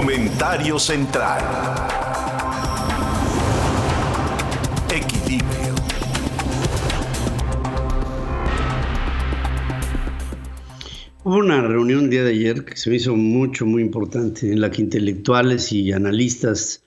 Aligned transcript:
Comentario 0.00 0.78
central. 0.78 1.42
Equilibrio. 4.90 5.74
Hubo 11.22 11.36
una 11.36 11.60
reunión 11.60 12.04
el 12.04 12.10
día 12.10 12.24
de 12.24 12.30
ayer 12.30 12.64
que 12.64 12.78
se 12.78 12.88
me 12.88 12.96
hizo 12.96 13.14
mucho, 13.14 13.66
muy 13.66 13.82
importante, 13.82 14.50
en 14.50 14.62
la 14.62 14.70
que 14.70 14.80
intelectuales 14.80 15.70
y 15.70 15.92
analistas 15.92 16.82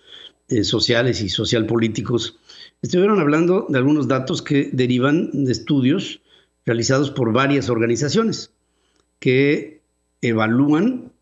eh, 0.47 0.63
sociales 0.63 1.21
y 1.21 1.29
socialpolíticos 1.29 2.39
estuvieron 2.81 3.19
hablando 3.19 3.67
de 3.69 3.77
algunos 3.77 4.07
datos 4.07 4.41
que 4.41 4.71
derivan 4.73 5.45
de 5.45 5.51
estudios 5.51 6.19
realizados 6.65 7.11
por 7.11 7.31
varias 7.31 7.69
organizaciones 7.69 8.51
que 9.19 9.83
evalúan 10.23 11.12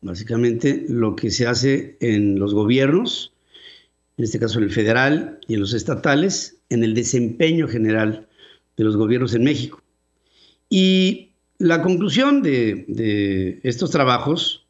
básicamente 0.00 0.84
lo 0.88 1.16
que 1.16 1.30
se 1.30 1.46
hace 1.46 1.96
en 2.00 2.38
los 2.38 2.54
gobiernos, 2.54 3.32
en 4.16 4.24
este 4.24 4.38
caso 4.38 4.58
el 4.58 4.70
federal 4.70 5.38
y 5.48 5.54
en 5.54 5.60
los 5.60 5.74
estatales, 5.74 6.58
en 6.68 6.84
el 6.84 6.94
desempeño 6.94 7.68
general 7.68 8.28
de 8.76 8.84
los 8.84 8.96
gobiernos 8.96 9.34
en 9.34 9.44
México. 9.44 9.82
Y 10.68 11.30
la 11.58 11.82
conclusión 11.82 12.42
de, 12.42 12.84
de 12.88 13.60
estos 13.62 13.90
trabajos 13.90 14.66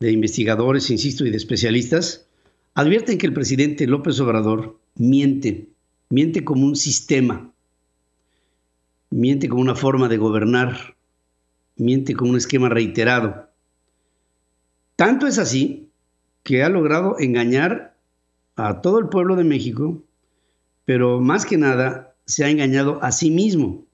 de 0.00 0.12
investigadores, 0.12 0.90
insisto, 0.90 1.26
y 1.26 1.30
de 1.30 1.36
especialistas, 1.36 2.26
advierten 2.74 3.18
que 3.18 3.26
el 3.26 3.34
presidente 3.34 3.86
López 3.86 4.18
Obrador 4.20 4.78
miente, 4.96 5.68
miente 6.08 6.44
como 6.44 6.66
un 6.66 6.76
sistema, 6.76 7.52
miente 9.10 9.48
como 9.48 9.60
una 9.60 9.74
forma 9.74 10.08
de 10.08 10.16
gobernar, 10.16 10.96
miente 11.76 12.14
como 12.14 12.30
un 12.30 12.36
esquema 12.36 12.68
reiterado. 12.68 13.49
Tanto 15.00 15.26
es 15.26 15.38
así 15.38 15.88
que 16.42 16.62
ha 16.62 16.68
logrado 16.68 17.18
engañar 17.18 17.96
a 18.56 18.82
todo 18.82 18.98
el 18.98 19.08
pueblo 19.08 19.34
de 19.34 19.44
México, 19.44 20.02
pero 20.84 21.22
más 21.22 21.46
que 21.46 21.56
nada 21.56 22.14
se 22.26 22.44
ha 22.44 22.50
engañado 22.50 23.02
a 23.02 23.10
sí 23.10 23.30
mismo. 23.30 23.86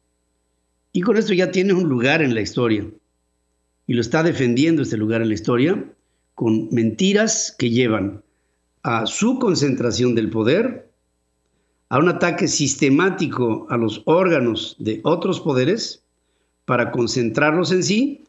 Y 0.90 1.02
con 1.02 1.16
esto 1.16 1.32
ya 1.32 1.52
tiene 1.52 1.74
un 1.74 1.88
lugar 1.88 2.22
en 2.22 2.34
la 2.34 2.40
historia. 2.40 2.88
Y 3.86 3.94
lo 3.94 4.00
está 4.00 4.24
defendiendo 4.24 4.82
este 4.82 4.96
lugar 4.96 5.22
en 5.22 5.28
la 5.28 5.34
historia 5.34 5.84
con 6.34 6.70
mentiras 6.72 7.54
que 7.56 7.70
llevan 7.70 8.24
a 8.82 9.06
su 9.06 9.38
concentración 9.38 10.16
del 10.16 10.28
poder, 10.28 10.90
a 11.88 12.00
un 12.00 12.08
ataque 12.08 12.48
sistemático 12.48 13.68
a 13.70 13.76
los 13.76 14.02
órganos 14.06 14.74
de 14.80 15.02
otros 15.04 15.38
poderes 15.38 16.02
para 16.64 16.90
concentrarlos 16.90 17.70
en 17.70 17.84
sí 17.84 18.24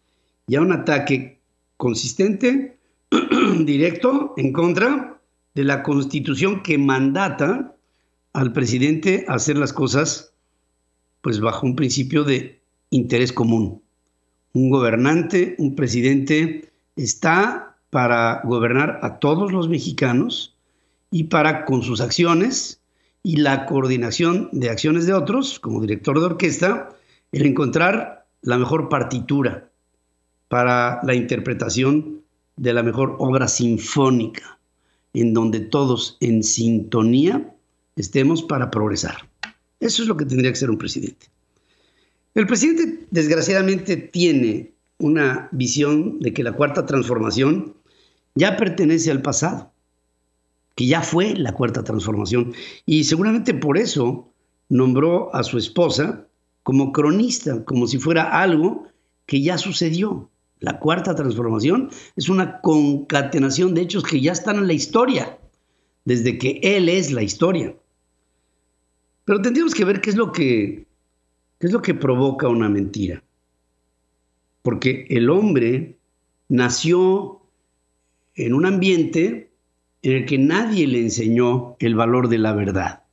y 0.45 0.58
a 0.58 0.61
un 0.61 0.72
ataque 0.73 1.37
consistente, 1.78 2.78
directo, 3.59 4.33
en 4.38 4.52
contra 4.52 5.22
de 5.56 5.64
la 5.64 5.83
constitución 5.83 6.61
que 6.61 6.78
mandata 6.78 7.75
al 8.33 8.53
presidente 8.53 9.25
hacer 9.28 9.58
las 9.58 9.73
cosas 9.73 10.33
pues 11.22 11.39
bajo 11.39 11.66
un 11.66 11.75
principio 11.75 12.23
de 12.23 12.61
interés 12.89 13.33
común. 13.33 13.81
Un 14.53 14.70
gobernante, 14.70 15.55
un 15.58 15.75
presidente 15.75 16.72
está 16.95 17.78
para 17.89 18.42
gobernar 18.44 19.00
a 19.02 19.20
todos 19.20 19.52
los 19.52 19.70
mexicanos 19.70 20.55
y 21.11 21.25
para 21.25 21.66
con 21.66 21.83
sus 21.83 22.02
acciones 22.02 22.81
y 23.23 23.38
la 23.38 23.66
coordinación 23.66 24.50
de 24.52 24.70
acciones 24.70 25.05
de 25.05 25.14
otros, 25.14 25.59
como 25.59 25.81
director 25.81 26.20
de 26.20 26.25
orquesta, 26.25 26.89
el 27.31 27.45
encontrar 27.45 28.28
la 28.42 28.58
mejor 28.58 28.89
partitura 28.89 29.70
para 30.48 31.00
la 31.03 31.16
interpretación 31.16 32.22
de 32.56 32.73
la 32.73 32.84
mejor 32.84 33.16
obra 33.20 33.48
sinfónica, 33.48 34.59
en 35.14 35.34
donde 35.34 35.59
todos 35.59 36.17
en 36.20 36.44
sintonía 36.44 37.54
estemos 37.95 38.44
para 38.44 38.72
progresar. 38.72 39.30
Eso 39.80 40.02
es 40.02 40.08
lo 40.08 40.17
que 40.17 40.26
tendría 40.26 40.52
que 40.52 40.58
ser 40.58 40.70
un 40.70 40.77
presidente. 40.77 41.27
El 42.33 42.48
presidente, 42.48 43.08
desgraciadamente, 43.11 43.98
tiene 43.98 44.73
una 44.99 45.49
visión 45.52 46.20
de 46.20 46.33
que 46.33 46.44
la 46.44 46.54
cuarta 46.54 46.86
transformación 46.86 47.76
ya 48.36 48.58
pertenece 48.58 49.11
al 49.11 49.22
pasado, 49.22 49.72
que 50.76 50.86
ya 50.86 51.02
fue 51.02 51.36
la 51.36 51.54
cuarta 51.54 51.83
transformación. 51.83 52.54
Y 52.86 53.04
seguramente 53.04 53.54
por 53.54 53.77
eso 53.77 54.32
nombró 54.70 55.33
a 55.33 55.43
su 55.43 55.58
esposa 55.58 56.27
como 56.64 56.92
cronista, 56.92 57.64
como 57.66 57.88
si 57.88 57.98
fuera 57.98 58.39
algo 58.42 58.88
que 59.26 59.42
ya 59.42 59.58
sucedió. 59.58 60.30
La 60.60 60.80
cuarta 60.80 61.16
transformación 61.16 61.90
es 62.16 62.30
una 62.30 62.62
concatenación 62.62 63.73
de 63.73 63.82
hechos 63.82 64.04
que 64.04 64.22
ya 64.22 64.32
están 64.32 64.58
en 64.58 64.68
la 64.68 64.73
historia, 64.73 65.38
desde 66.06 66.38
que 66.38 66.60
Él 66.64 66.90
es 66.90 67.12
la 67.12 67.23
historia. 67.23 67.76
Pero 69.26 69.42
tendríamos 69.42 69.73
que 69.73 69.86
ver 69.86 70.02
qué 70.02 70.10
es 70.10 70.16
lo 70.16 70.32
que, 70.32 70.88
qué 71.60 71.67
es 71.67 71.73
lo 71.73 71.82
que 71.82 71.94
provoca 71.94 72.48
una 72.48 72.70
mentira. 72.70 73.23
Porque 74.62 75.06
el 75.10 75.30
hombre 75.30 75.98
nació 76.50 77.42
en 78.36 78.54
un 78.54 78.66
ambiente 78.66 79.52
en 80.02 80.14
el 80.14 80.26
que 80.26 80.38
nadie 80.38 80.88
le 80.88 81.02
enseñó 81.02 81.76
el 81.80 81.96
valor 81.96 82.30
de 82.30 82.38
la 82.38 82.54
verdad 82.54 83.04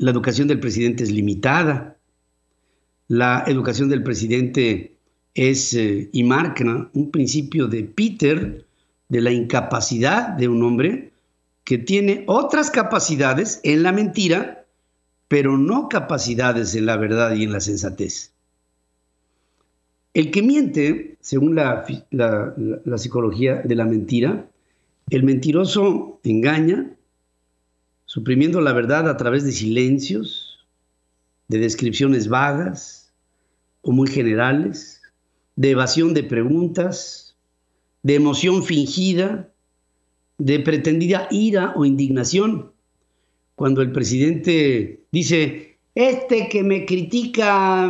la 0.00 0.10
educación 0.10 0.48
del 0.48 0.60
presidente 0.60 1.04
es 1.04 1.10
limitada, 1.10 1.98
la 3.06 3.44
educación 3.46 3.90
del 3.90 4.02
presidente 4.02 4.96
es 5.34 5.74
eh, 5.74 6.08
y 6.12 6.22
marca 6.24 6.90
un 6.92 7.10
principio 7.10 7.68
de 7.68 7.84
Peter 7.84 8.66
de 9.08 9.20
la 9.20 9.32
incapacidad 9.32 10.28
de 10.28 10.48
un 10.48 10.62
hombre 10.62 11.12
que 11.64 11.78
tiene 11.78 12.24
otras 12.26 12.70
capacidades 12.70 13.60
en 13.64 13.82
la 13.82 13.92
mentira, 13.92 14.66
pero 15.28 15.56
no 15.56 15.88
capacidades 15.88 16.74
en 16.74 16.86
la 16.86 16.96
verdad 16.96 17.34
y 17.34 17.44
en 17.44 17.52
la 17.52 17.60
sensatez. 17.60 18.32
El 20.14 20.32
que 20.32 20.42
miente, 20.42 21.16
según 21.20 21.54
la, 21.54 21.86
la 22.10 22.98
psicología 22.98 23.62
de 23.62 23.74
la 23.76 23.84
mentira, 23.84 24.48
el 25.10 25.22
mentiroso 25.22 26.20
engaña, 26.24 26.96
suprimiendo 28.06 28.60
la 28.60 28.72
verdad 28.72 29.08
a 29.08 29.16
través 29.16 29.44
de 29.44 29.52
silencios, 29.52 30.66
de 31.46 31.58
descripciones 31.58 32.28
vagas 32.28 33.12
o 33.82 33.92
muy 33.92 34.08
generales, 34.08 34.99
de 35.60 35.72
evasión 35.72 36.14
de 36.14 36.22
preguntas, 36.22 37.36
de 38.02 38.14
emoción 38.14 38.64
fingida, 38.64 39.50
de 40.38 40.58
pretendida 40.60 41.28
ira 41.30 41.74
o 41.76 41.84
indignación. 41.84 42.72
Cuando 43.56 43.82
el 43.82 43.92
presidente 43.92 45.02
dice, 45.12 45.76
este 45.94 46.48
que 46.48 46.62
me 46.62 46.86
critica, 46.86 47.86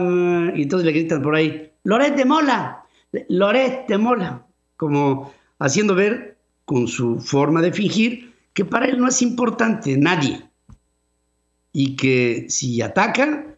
y 0.57 0.63
entonces 0.63 0.85
le 0.85 0.91
gritan 0.91 1.23
por 1.23 1.37
ahí, 1.37 1.71
Loret 1.85 2.17
de 2.17 2.25
Mola, 2.25 2.83
Loret 3.29 3.87
de 3.87 3.99
Mola, 3.99 4.45
como 4.77 5.33
haciendo 5.61 5.95
ver 5.95 6.39
con 6.65 6.89
su 6.89 7.21
forma 7.21 7.63
de 7.63 7.73
fingir 7.73 8.33
que 8.53 8.65
para 8.65 8.87
él 8.87 8.99
no 8.99 9.07
es 9.07 9.23
importante 9.23 9.97
nadie. 9.97 10.43
Y 11.73 11.95
que 11.95 12.47
si 12.49 12.83
ataca, 12.83 13.50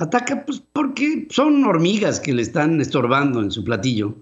ataca 0.00 0.46
pues 0.46 0.62
porque 0.72 1.28
son 1.30 1.62
hormigas 1.64 2.20
que 2.20 2.32
le 2.32 2.40
están 2.40 2.80
estorbando 2.80 3.42
en 3.42 3.50
su 3.50 3.62
platillo. 3.62 4.16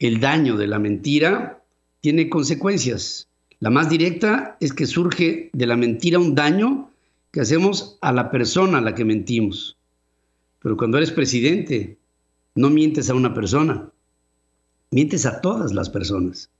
El 0.00 0.18
daño 0.18 0.56
de 0.56 0.66
la 0.66 0.80
mentira 0.80 1.62
tiene 2.00 2.28
consecuencias. 2.28 3.28
La 3.60 3.70
más 3.70 3.88
directa 3.88 4.56
es 4.58 4.72
que 4.72 4.86
surge 4.86 5.48
de 5.52 5.66
la 5.66 5.76
mentira 5.76 6.18
un 6.18 6.34
daño 6.34 6.90
que 7.30 7.40
hacemos 7.40 7.98
a 8.00 8.12
la 8.12 8.32
persona 8.32 8.78
a 8.78 8.80
la 8.80 8.96
que 8.96 9.04
mentimos. 9.04 9.78
Pero 10.58 10.76
cuando 10.76 10.98
eres 10.98 11.12
presidente, 11.12 11.98
no 12.56 12.68
mientes 12.68 13.08
a 13.10 13.14
una 13.14 13.34
persona, 13.34 13.90
mientes 14.90 15.24
a 15.24 15.40
todas 15.40 15.72
las 15.72 15.88
personas. 15.88 16.50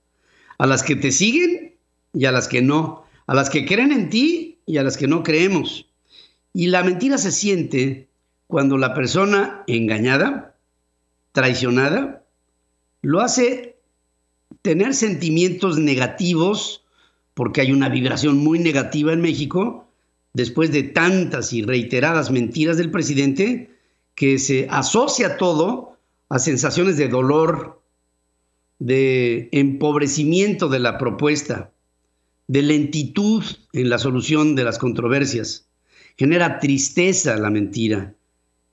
A 0.57 0.67
las 0.67 0.83
que 0.83 0.95
te 0.95 1.11
siguen 1.11 1.75
y 2.13 2.25
a 2.25 2.31
las 2.31 2.47
que 2.47 2.61
no, 2.61 3.03
a 3.27 3.35
las 3.35 3.49
que 3.49 3.65
creen 3.65 3.91
en 3.91 4.09
ti 4.09 4.59
y 4.65 4.77
a 4.77 4.83
las 4.83 4.95
que 4.95 5.07
no 5.07 5.21
creemos. 5.21 5.85
Y 6.53 6.67
la 6.67 6.83
mentira 6.83 7.17
se 7.17 7.31
siente 7.31 8.09
cuando 8.47 8.77
la 8.77 8.93
persona 8.93 9.63
engañada, 9.65 10.55
traicionada, 11.31 12.23
lo 13.01 13.21
hace 13.21 13.77
tener 14.61 14.93
sentimientos 14.93 15.79
negativos, 15.79 16.85
porque 17.33 17.61
hay 17.61 17.71
una 17.71 17.89
vibración 17.89 18.37
muy 18.37 18.59
negativa 18.59 19.11
en 19.11 19.21
México, 19.21 19.87
después 20.33 20.71
de 20.71 20.83
tantas 20.83 21.51
y 21.53 21.63
reiteradas 21.63 22.29
mentiras 22.29 22.77
del 22.77 22.91
presidente, 22.91 23.71
que 24.13 24.37
se 24.37 24.67
asocia 24.69 25.37
todo 25.37 25.97
a 26.29 26.37
sensaciones 26.39 26.97
de 26.97 27.07
dolor, 27.07 27.81
de 28.77 29.49
empobrecimiento 29.51 30.69
de 30.69 30.79
la 30.79 30.97
propuesta, 30.97 31.71
de 32.47 32.61
lentitud 32.61 33.43
en 33.73 33.89
la 33.89 33.97
solución 33.97 34.55
de 34.55 34.63
las 34.63 34.77
controversias. 34.77 35.67
Genera 36.17 36.59
tristeza 36.59 37.35
la 37.37 37.49
mentira, 37.49 38.13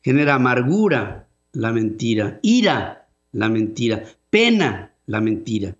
genera 0.03 0.35
amargura 0.35 1.27
la 1.53 1.73
mentira, 1.73 2.39
ira 2.43 3.09
la 3.33 3.49
mentira, 3.49 4.05
pena 4.31 4.93
la 5.07 5.21
mentira. 5.21 5.77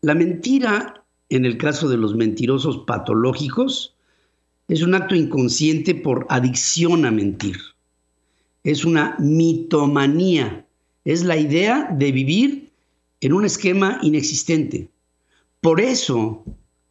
La 0.00 0.14
mentira, 0.14 1.04
en 1.28 1.44
el 1.44 1.56
caso 1.56 1.88
de 1.88 1.96
los 1.96 2.14
mentirosos 2.14 2.78
patológicos, 2.86 3.94
es 4.68 4.82
un 4.82 4.94
acto 4.94 5.14
inconsciente 5.14 5.94
por 5.94 6.26
adicción 6.28 7.04
a 7.04 7.10
mentir. 7.10 7.56
Es 8.62 8.84
una 8.84 9.16
mitomanía. 9.18 10.64
Es 11.04 11.24
la 11.24 11.36
idea 11.36 11.88
de 11.92 12.12
vivir 12.12 12.70
en 13.20 13.32
un 13.32 13.44
esquema 13.44 13.98
inexistente. 14.02 14.88
Por 15.60 15.80
eso 15.80 16.44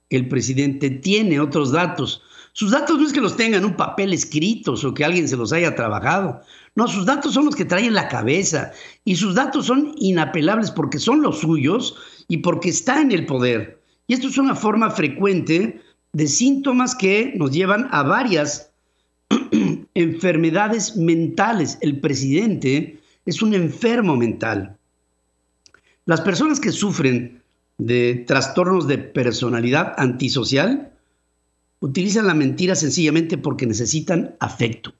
el 0.09 0.27
presidente 0.27 0.89
tiene 0.89 1.39
otros 1.39 1.71
datos. 1.71 2.21
Sus 2.59 2.71
datos 2.71 2.99
no 2.99 3.07
es 3.07 3.13
que 3.13 3.21
los 3.21 3.37
tenga 3.37 3.57
en 3.57 3.63
un 3.63 3.77
papel 3.77 4.11
escritos 4.11 4.83
o 4.83 4.93
que 4.93 5.05
alguien 5.05 5.29
se 5.29 5.37
los 5.37 5.53
haya 5.53 5.75
trabajado. 5.75 6.41
No, 6.75 6.89
sus 6.89 7.05
datos 7.05 7.33
son 7.33 7.45
los 7.45 7.55
que 7.55 7.63
trae 7.63 7.85
en 7.85 7.93
la 7.93 8.09
cabeza. 8.09 8.73
Y 9.05 9.15
sus 9.15 9.33
datos 9.33 9.67
son 9.67 9.93
inapelables 9.95 10.69
porque 10.69 10.99
son 10.99 11.21
los 11.21 11.39
suyos 11.39 11.95
y 12.27 12.39
porque 12.39 12.67
está 12.67 12.99
en 12.99 13.13
el 13.13 13.25
poder. 13.25 13.81
Y 14.07 14.13
esto 14.13 14.27
es 14.27 14.37
una 14.37 14.55
forma 14.55 14.91
frecuente 14.91 15.81
de 16.11 16.27
síntomas 16.27 16.95
que 16.95 17.31
nos 17.37 17.51
llevan 17.51 17.87
a 17.91 18.03
varias 18.03 18.71
enfermedades 19.93 20.97
mentales. 20.97 21.77
El 21.79 22.01
presidente 22.01 22.99
es 23.25 23.41
un 23.41 23.53
enfermo 23.53 24.17
mental. 24.17 24.75
Las 26.03 26.19
personas 26.19 26.59
que 26.59 26.73
sufren 26.73 27.41
de 27.77 28.25
trastornos 28.27 28.85
de 28.85 28.97
personalidad 28.97 29.93
antisocial 29.95 30.91
utilizan 31.79 32.27
la 32.27 32.33
mentira 32.33 32.75
sencillamente 32.75 33.37
porque 33.37 33.65
necesitan 33.65 34.35
afecto. 34.39 34.93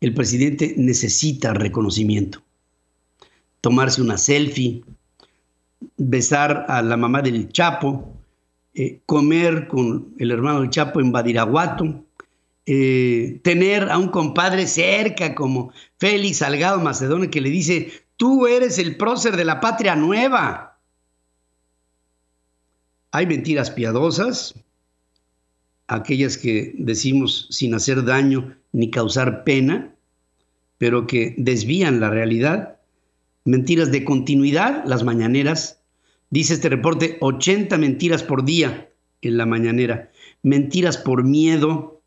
El 0.00 0.14
presidente 0.14 0.74
necesita 0.76 1.54
reconocimiento. 1.54 2.42
Tomarse 3.60 4.02
una 4.02 4.18
selfie, 4.18 4.82
besar 5.96 6.66
a 6.68 6.82
la 6.82 6.96
mamá 6.96 7.22
del 7.22 7.48
Chapo, 7.50 8.12
eh, 8.74 9.00
comer 9.06 9.68
con 9.68 10.14
el 10.18 10.30
hermano 10.30 10.60
del 10.60 10.70
Chapo 10.70 11.00
en 11.00 11.12
Badiraguato, 11.12 12.04
eh, 12.66 13.40
tener 13.42 13.90
a 13.90 13.98
un 13.98 14.08
compadre 14.08 14.66
cerca 14.66 15.34
como 15.34 15.72
Félix 15.98 16.38
Salgado 16.38 16.80
Macedonio 16.80 17.30
que 17.30 17.40
le 17.40 17.50
dice, 17.50 17.92
tú 18.16 18.46
eres 18.46 18.78
el 18.78 18.96
prócer 18.96 19.36
de 19.36 19.44
la 19.44 19.60
patria 19.60 19.94
nueva. 19.96 20.78
Hay 23.10 23.26
mentiras 23.26 23.70
piadosas, 23.70 24.54
aquellas 25.94 26.36
que 26.38 26.74
decimos 26.78 27.46
sin 27.50 27.74
hacer 27.74 28.04
daño 28.04 28.56
ni 28.72 28.90
causar 28.90 29.44
pena, 29.44 29.94
pero 30.78 31.06
que 31.06 31.34
desvían 31.38 32.00
la 32.00 32.10
realidad. 32.10 32.78
Mentiras 33.44 33.90
de 33.92 34.04
continuidad, 34.04 34.84
las 34.86 35.04
mañaneras. 35.04 35.80
Dice 36.30 36.54
este 36.54 36.68
reporte, 36.68 37.18
80 37.20 37.76
mentiras 37.78 38.22
por 38.22 38.44
día 38.44 38.90
en 39.20 39.36
la 39.36 39.46
mañanera. 39.46 40.10
Mentiras 40.42 40.96
por 40.96 41.24
miedo. 41.24 42.00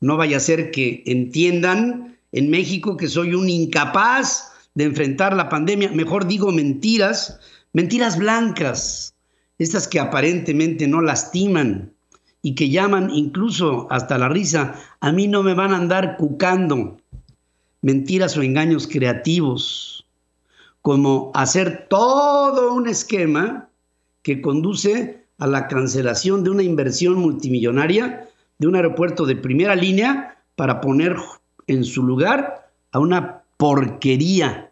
No 0.00 0.16
vaya 0.16 0.38
a 0.38 0.40
ser 0.40 0.70
que 0.70 1.02
entiendan 1.06 2.18
en 2.32 2.50
México 2.50 2.96
que 2.96 3.08
soy 3.08 3.34
un 3.34 3.48
incapaz 3.48 4.52
de 4.74 4.84
enfrentar 4.84 5.34
la 5.34 5.48
pandemia. 5.48 5.90
Mejor 5.90 6.26
digo 6.26 6.52
mentiras, 6.52 7.40
mentiras 7.72 8.18
blancas, 8.18 9.14
estas 9.58 9.88
que 9.88 10.00
aparentemente 10.00 10.86
no 10.86 11.00
lastiman 11.00 11.95
y 12.46 12.54
que 12.54 12.70
llaman 12.70 13.10
incluso 13.10 13.88
hasta 13.90 14.18
la 14.18 14.28
risa, 14.28 14.80
a 15.00 15.10
mí 15.10 15.26
no 15.26 15.42
me 15.42 15.54
van 15.54 15.72
a 15.72 15.78
andar 15.78 16.16
cucando 16.16 16.96
mentiras 17.82 18.36
o 18.36 18.42
engaños 18.42 18.86
creativos, 18.86 20.06
como 20.80 21.32
hacer 21.34 21.88
todo 21.90 22.72
un 22.72 22.86
esquema 22.86 23.68
que 24.22 24.40
conduce 24.40 25.24
a 25.38 25.48
la 25.48 25.66
cancelación 25.66 26.44
de 26.44 26.50
una 26.50 26.62
inversión 26.62 27.14
multimillonaria 27.16 28.28
de 28.58 28.68
un 28.68 28.76
aeropuerto 28.76 29.26
de 29.26 29.34
primera 29.34 29.74
línea 29.74 30.38
para 30.54 30.80
poner 30.80 31.16
en 31.66 31.82
su 31.82 32.04
lugar 32.04 32.70
a 32.92 33.00
una 33.00 33.42
porquería 33.56 34.70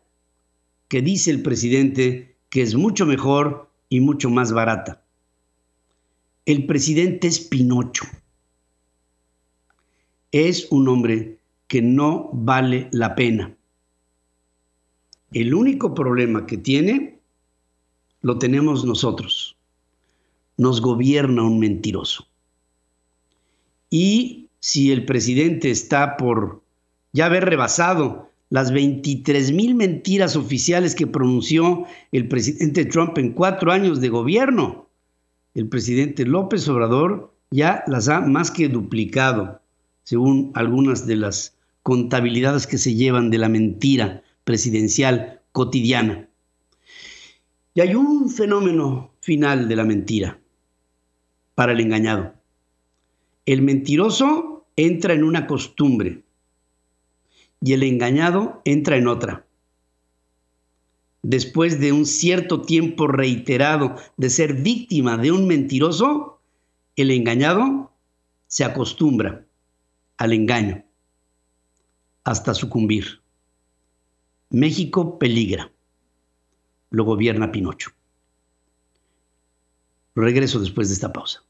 que 0.86 1.02
dice 1.02 1.32
el 1.32 1.42
presidente 1.42 2.36
que 2.50 2.62
es 2.62 2.76
mucho 2.76 3.04
mejor 3.04 3.68
y 3.88 3.98
mucho 3.98 4.30
más 4.30 4.52
barata. 4.52 5.03
El 6.46 6.66
presidente 6.66 7.26
es 7.26 7.40
Pinocho. 7.40 8.04
Es 10.30 10.66
un 10.70 10.88
hombre 10.88 11.38
que 11.68 11.80
no 11.80 12.28
vale 12.34 12.88
la 12.92 13.14
pena. 13.14 13.56
El 15.32 15.54
único 15.54 15.94
problema 15.94 16.46
que 16.46 16.58
tiene 16.58 17.18
lo 18.20 18.38
tenemos 18.38 18.84
nosotros. 18.84 19.56
Nos 20.58 20.82
gobierna 20.82 21.42
un 21.42 21.58
mentiroso. 21.58 22.26
Y 23.88 24.50
si 24.60 24.92
el 24.92 25.06
presidente 25.06 25.70
está 25.70 26.16
por 26.18 26.62
ya 27.12 27.26
haber 27.26 27.46
rebasado 27.46 28.30
las 28.50 28.70
23 28.70 29.52
mil 29.52 29.74
mentiras 29.74 30.36
oficiales 30.36 30.94
que 30.94 31.06
pronunció 31.06 31.86
el 32.12 32.28
presidente 32.28 32.84
Trump 32.84 33.16
en 33.16 33.32
cuatro 33.32 33.72
años 33.72 34.00
de 34.00 34.10
gobierno. 34.10 34.88
El 35.54 35.68
presidente 35.68 36.26
López 36.26 36.68
Obrador 36.68 37.32
ya 37.50 37.84
las 37.86 38.08
ha 38.08 38.20
más 38.20 38.50
que 38.50 38.68
duplicado, 38.68 39.60
según 40.02 40.50
algunas 40.54 41.06
de 41.06 41.14
las 41.16 41.56
contabilidades 41.84 42.66
que 42.66 42.76
se 42.76 42.94
llevan 42.94 43.30
de 43.30 43.38
la 43.38 43.48
mentira 43.48 44.22
presidencial 44.42 45.40
cotidiana. 45.52 46.28
Y 47.72 47.80
hay 47.80 47.94
un 47.94 48.30
fenómeno 48.30 49.12
final 49.20 49.68
de 49.68 49.76
la 49.76 49.84
mentira 49.84 50.40
para 51.54 51.72
el 51.72 51.80
engañado. 51.80 52.34
El 53.46 53.62
mentiroso 53.62 54.66
entra 54.74 55.14
en 55.14 55.22
una 55.22 55.46
costumbre 55.46 56.24
y 57.60 57.72
el 57.74 57.84
engañado 57.84 58.60
entra 58.64 58.96
en 58.96 59.06
otra. 59.06 59.46
Después 61.24 61.80
de 61.80 61.90
un 61.90 62.04
cierto 62.04 62.60
tiempo 62.60 63.06
reiterado 63.06 63.96
de 64.18 64.28
ser 64.28 64.56
víctima 64.56 65.16
de 65.16 65.32
un 65.32 65.46
mentiroso, 65.46 66.38
el 66.96 67.10
engañado 67.10 67.90
se 68.46 68.62
acostumbra 68.62 69.46
al 70.18 70.34
engaño 70.34 70.84
hasta 72.24 72.52
sucumbir. 72.52 73.22
México 74.50 75.18
peligra. 75.18 75.72
Lo 76.90 77.04
gobierna 77.04 77.50
Pinocho. 77.50 77.92
Regreso 80.14 80.60
después 80.60 80.88
de 80.88 80.94
esta 80.94 81.10
pausa. 81.10 81.42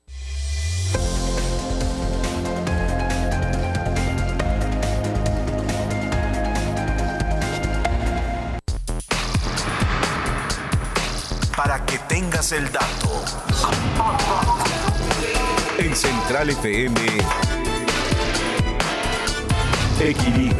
El 12.52 12.64
dato. 12.72 13.24
En 15.78 15.96
Central 15.96 16.50
FM, 16.50 16.94
Equilibrio. 20.00 20.54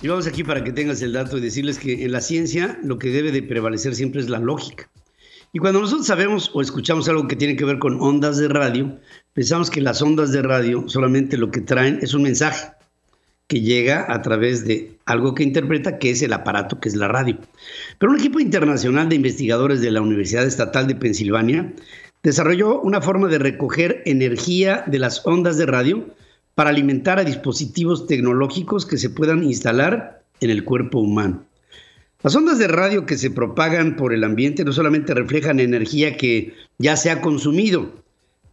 Y 0.00 0.08
vamos 0.08 0.28
aquí 0.28 0.44
para 0.44 0.62
que 0.62 0.70
tengas 0.70 1.02
el 1.02 1.14
dato 1.14 1.38
y 1.38 1.40
decirles 1.40 1.78
que 1.78 2.04
en 2.04 2.12
la 2.12 2.20
ciencia 2.20 2.78
lo 2.84 2.98
que 2.98 3.08
debe 3.10 3.32
de 3.32 3.42
prevalecer 3.42 3.96
siempre 3.96 4.20
es 4.20 4.28
la 4.28 4.38
lógica. 4.38 4.88
Y 5.52 5.58
cuando 5.58 5.80
nosotros 5.80 6.06
sabemos 6.06 6.52
o 6.54 6.62
escuchamos 6.62 7.08
algo 7.08 7.26
que 7.26 7.34
tiene 7.34 7.56
que 7.56 7.64
ver 7.64 7.80
con 7.80 8.00
ondas 8.00 8.36
de 8.36 8.48
radio, 8.48 9.00
pensamos 9.32 9.70
que 9.70 9.80
las 9.80 10.02
ondas 10.02 10.30
de 10.30 10.42
radio 10.42 10.88
solamente 10.88 11.36
lo 11.36 11.50
que 11.50 11.62
traen 11.62 11.98
es 12.00 12.14
un 12.14 12.22
mensaje 12.22 12.79
que 13.50 13.62
llega 13.62 14.06
a 14.08 14.22
través 14.22 14.64
de 14.64 14.92
algo 15.06 15.34
que 15.34 15.42
interpreta, 15.42 15.98
que 15.98 16.10
es 16.10 16.22
el 16.22 16.32
aparato, 16.32 16.78
que 16.78 16.88
es 16.88 16.94
la 16.94 17.08
radio. 17.08 17.36
Pero 17.98 18.12
un 18.12 18.20
equipo 18.20 18.38
internacional 18.38 19.08
de 19.08 19.16
investigadores 19.16 19.80
de 19.80 19.90
la 19.90 20.00
Universidad 20.00 20.46
Estatal 20.46 20.86
de 20.86 20.94
Pensilvania 20.94 21.72
desarrolló 22.22 22.80
una 22.80 23.00
forma 23.00 23.26
de 23.26 23.40
recoger 23.40 24.02
energía 24.06 24.84
de 24.86 25.00
las 25.00 25.26
ondas 25.26 25.58
de 25.58 25.66
radio 25.66 26.06
para 26.54 26.70
alimentar 26.70 27.18
a 27.18 27.24
dispositivos 27.24 28.06
tecnológicos 28.06 28.86
que 28.86 28.98
se 28.98 29.10
puedan 29.10 29.42
instalar 29.42 30.22
en 30.40 30.50
el 30.50 30.62
cuerpo 30.62 31.00
humano. 31.00 31.44
Las 32.22 32.36
ondas 32.36 32.60
de 32.60 32.68
radio 32.68 33.04
que 33.04 33.18
se 33.18 33.32
propagan 33.32 33.96
por 33.96 34.14
el 34.14 34.22
ambiente 34.22 34.64
no 34.64 34.72
solamente 34.72 35.12
reflejan 35.12 35.58
energía 35.58 36.16
que 36.16 36.54
ya 36.78 36.96
se 36.96 37.10
ha 37.10 37.20
consumido, 37.20 38.00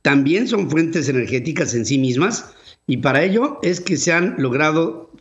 también 0.02 0.48
son 0.48 0.72
fuentes 0.72 1.08
energéticas 1.08 1.76
en 1.76 1.86
sí 1.86 2.00
mismas 2.00 2.56
y 2.88 2.98
para 2.98 3.24
ello 3.24 3.60
es 3.62 3.82
que 3.82 3.98
se 3.98 4.14
han 4.14 4.36
logrado 4.38 5.12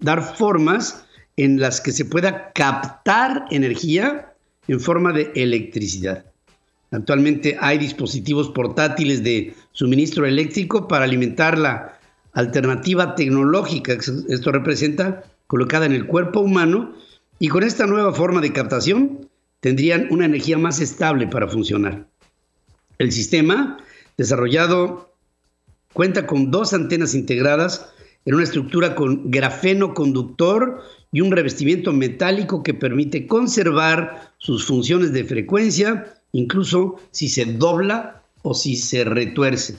dar 0.00 0.36
formas 0.36 1.04
en 1.36 1.60
las 1.60 1.80
que 1.80 1.92
se 1.92 2.04
pueda 2.04 2.52
captar 2.52 3.46
energía 3.50 4.34
en 4.68 4.80
forma 4.80 5.12
de 5.12 5.30
electricidad. 5.34 6.26
Actualmente 6.90 7.56
hay 7.60 7.78
dispositivos 7.78 8.50
portátiles 8.50 9.24
de 9.24 9.54
suministro 9.70 10.26
eléctrico 10.26 10.88
para 10.88 11.04
alimentar 11.04 11.56
la 11.56 11.98
alternativa 12.34 13.14
tecnológica 13.14 13.96
que 13.96 14.10
esto 14.28 14.52
representa 14.52 15.22
colocada 15.46 15.86
en 15.86 15.92
el 15.92 16.06
cuerpo 16.06 16.40
humano 16.40 16.94
Y 17.38 17.48
con 17.48 17.64
esta 17.64 17.86
nueva 17.86 18.12
forma 18.12 18.40
de 18.40 18.52
captación 18.52 19.28
tendrían 19.58 20.06
una 20.10 20.26
energía 20.26 20.58
más 20.58 20.80
estable 20.80 21.26
para 21.26 21.48
funcionar. 21.48 22.06
El 22.98 23.10
sistema 23.10 23.78
desarrollado 24.16 25.11
cuenta 25.92 26.26
con 26.26 26.50
dos 26.50 26.72
antenas 26.72 27.14
integradas 27.14 27.92
en 28.24 28.34
una 28.34 28.44
estructura 28.44 28.94
con 28.94 29.30
grafeno 29.30 29.94
conductor 29.94 30.82
y 31.10 31.20
un 31.20 31.32
revestimiento 31.32 31.92
metálico 31.92 32.62
que 32.62 32.74
permite 32.74 33.26
conservar 33.26 34.32
sus 34.38 34.66
funciones 34.66 35.12
de 35.12 35.24
frecuencia, 35.24 36.14
incluso 36.32 36.96
si 37.10 37.28
se 37.28 37.44
dobla 37.44 38.22
o 38.42 38.54
si 38.54 38.76
se 38.76 39.04
retuerce. 39.04 39.76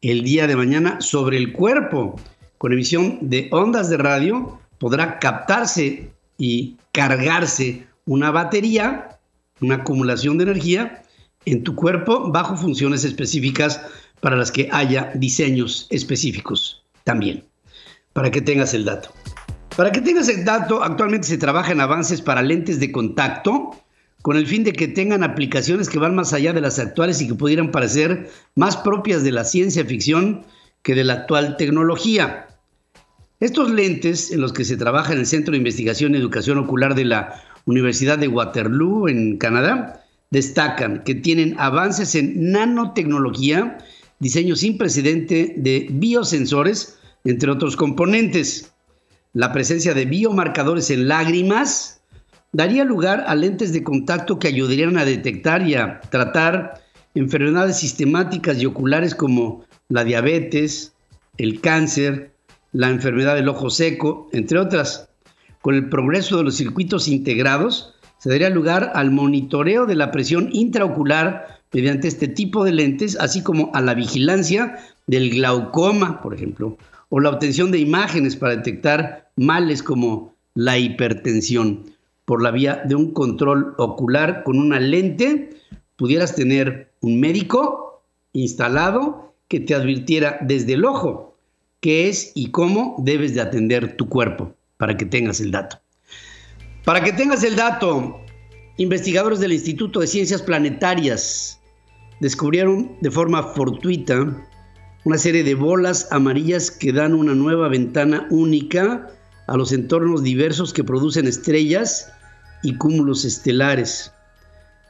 El 0.00 0.22
día 0.22 0.46
de 0.46 0.56
mañana 0.56 1.00
sobre 1.00 1.38
el 1.38 1.52
cuerpo, 1.52 2.20
con 2.58 2.72
emisión 2.72 3.18
de 3.22 3.48
ondas 3.50 3.90
de 3.90 3.96
radio, 3.96 4.60
podrá 4.78 5.18
captarse 5.18 6.10
y 6.36 6.76
cargarse 6.92 7.86
una 8.06 8.30
batería, 8.30 9.18
una 9.60 9.76
acumulación 9.76 10.38
de 10.38 10.44
energía 10.44 11.02
en 11.44 11.64
tu 11.64 11.74
cuerpo 11.74 12.30
bajo 12.30 12.56
funciones 12.56 13.04
específicas 13.04 13.80
para 14.20 14.36
las 14.36 14.50
que 14.50 14.68
haya 14.72 15.12
diseños 15.14 15.86
específicos 15.90 16.84
también, 17.04 17.44
para 18.12 18.30
que 18.30 18.40
tengas 18.40 18.74
el 18.74 18.84
dato. 18.84 19.10
Para 19.76 19.92
que 19.92 20.00
tengas 20.00 20.28
el 20.28 20.44
dato, 20.44 20.82
actualmente 20.82 21.28
se 21.28 21.38
trabaja 21.38 21.72
en 21.72 21.80
avances 21.80 22.20
para 22.20 22.42
lentes 22.42 22.80
de 22.80 22.90
contacto 22.90 23.70
con 24.22 24.36
el 24.36 24.46
fin 24.46 24.64
de 24.64 24.72
que 24.72 24.88
tengan 24.88 25.22
aplicaciones 25.22 25.88
que 25.88 25.98
van 25.98 26.14
más 26.14 26.32
allá 26.32 26.52
de 26.52 26.60
las 26.60 26.78
actuales 26.78 27.20
y 27.20 27.28
que 27.28 27.34
pudieran 27.34 27.70
parecer 27.70 28.28
más 28.56 28.76
propias 28.76 29.22
de 29.22 29.32
la 29.32 29.44
ciencia 29.44 29.84
ficción 29.84 30.44
que 30.82 30.94
de 30.94 31.04
la 31.04 31.14
actual 31.14 31.56
tecnología. 31.56 32.48
Estos 33.40 33.70
lentes 33.70 34.32
en 34.32 34.40
los 34.40 34.52
que 34.52 34.64
se 34.64 34.76
trabaja 34.76 35.12
en 35.12 35.20
el 35.20 35.26
Centro 35.26 35.52
de 35.52 35.58
Investigación 35.58 36.14
y 36.14 36.18
Educación 36.18 36.58
Ocular 36.58 36.96
de 36.96 37.04
la 37.04 37.40
Universidad 37.66 38.18
de 38.18 38.26
Waterloo 38.26 39.08
en 39.08 39.38
Canadá 39.38 40.04
destacan 40.30 41.04
que 41.04 41.14
tienen 41.14 41.54
avances 41.58 42.14
en 42.14 42.50
nanotecnología, 42.50 43.78
diseño 44.18 44.56
sin 44.56 44.78
precedente 44.78 45.54
de 45.56 45.88
biosensores, 45.90 46.98
entre 47.24 47.50
otros 47.50 47.76
componentes 47.76 48.72
la 49.38 49.52
presencia 49.52 49.94
de 49.94 50.06
biomarcadores 50.06 50.90
en 50.90 51.06
lágrimas 51.06 52.00
daría 52.52 52.84
lugar 52.84 53.24
a 53.26 53.34
lentes 53.34 53.72
de 53.72 53.84
contacto 53.84 54.38
que 54.38 54.48
ayudarían 54.48 54.96
a 54.96 55.04
detectar 55.04 55.68
y 55.68 55.74
a 55.74 56.00
tratar 56.00 56.82
enfermedades 57.14 57.78
sistemáticas 57.78 58.60
y 58.60 58.66
oculares 58.66 59.14
como 59.14 59.64
la 59.88 60.04
diabetes, 60.04 60.94
el 61.36 61.60
cáncer, 61.60 62.32
la 62.72 62.88
enfermedad 62.88 63.34
del 63.34 63.48
ojo 63.48 63.70
seco, 63.70 64.28
entre 64.32 64.58
otras. 64.58 65.08
Con 65.60 65.74
el 65.74 65.88
progreso 65.88 66.38
de 66.38 66.44
los 66.44 66.56
circuitos 66.56 67.06
integrados, 67.06 67.94
se 68.18 68.30
daría 68.30 68.50
lugar 68.50 68.92
al 68.94 69.10
monitoreo 69.10 69.86
de 69.86 69.94
la 69.94 70.10
presión 70.10 70.48
intraocular 70.52 71.57
mediante 71.72 72.08
este 72.08 72.28
tipo 72.28 72.64
de 72.64 72.72
lentes, 72.72 73.16
así 73.20 73.42
como 73.42 73.70
a 73.74 73.80
la 73.80 73.94
vigilancia 73.94 74.78
del 75.06 75.30
glaucoma, 75.30 76.20
por 76.22 76.34
ejemplo, 76.34 76.76
o 77.08 77.20
la 77.20 77.30
obtención 77.30 77.70
de 77.70 77.78
imágenes 77.78 78.36
para 78.36 78.56
detectar 78.56 79.30
males 79.36 79.82
como 79.82 80.34
la 80.54 80.78
hipertensión 80.78 81.84
por 82.24 82.42
la 82.42 82.50
vía 82.50 82.82
de 82.84 82.94
un 82.94 83.12
control 83.12 83.74
ocular 83.78 84.42
con 84.44 84.58
una 84.58 84.78
lente, 84.80 85.50
pudieras 85.96 86.34
tener 86.34 86.92
un 87.00 87.20
médico 87.20 88.02
instalado 88.32 89.34
que 89.48 89.60
te 89.60 89.74
advirtiera 89.74 90.38
desde 90.42 90.74
el 90.74 90.84
ojo 90.84 91.36
qué 91.80 92.08
es 92.08 92.32
y 92.34 92.50
cómo 92.50 92.96
debes 92.98 93.34
de 93.34 93.40
atender 93.40 93.96
tu 93.96 94.08
cuerpo 94.08 94.54
para 94.76 94.96
que 94.96 95.06
tengas 95.06 95.40
el 95.40 95.50
dato. 95.50 95.80
Para 96.84 97.02
que 97.02 97.12
tengas 97.12 97.42
el 97.44 97.56
dato, 97.56 98.20
investigadores 98.76 99.40
del 99.40 99.52
Instituto 99.52 100.00
de 100.00 100.06
Ciencias 100.06 100.42
Planetarias 100.42 101.57
descubrieron 102.20 102.96
de 103.00 103.10
forma 103.10 103.42
fortuita 103.54 104.46
una 105.04 105.18
serie 105.18 105.44
de 105.44 105.54
bolas 105.54 106.08
amarillas 106.10 106.70
que 106.70 106.92
dan 106.92 107.14
una 107.14 107.34
nueva 107.34 107.68
ventana 107.68 108.26
única 108.30 109.10
a 109.46 109.56
los 109.56 109.72
entornos 109.72 110.22
diversos 110.22 110.72
que 110.72 110.84
producen 110.84 111.26
estrellas 111.26 112.10
y 112.62 112.76
cúmulos 112.76 113.24
estelares. 113.24 114.12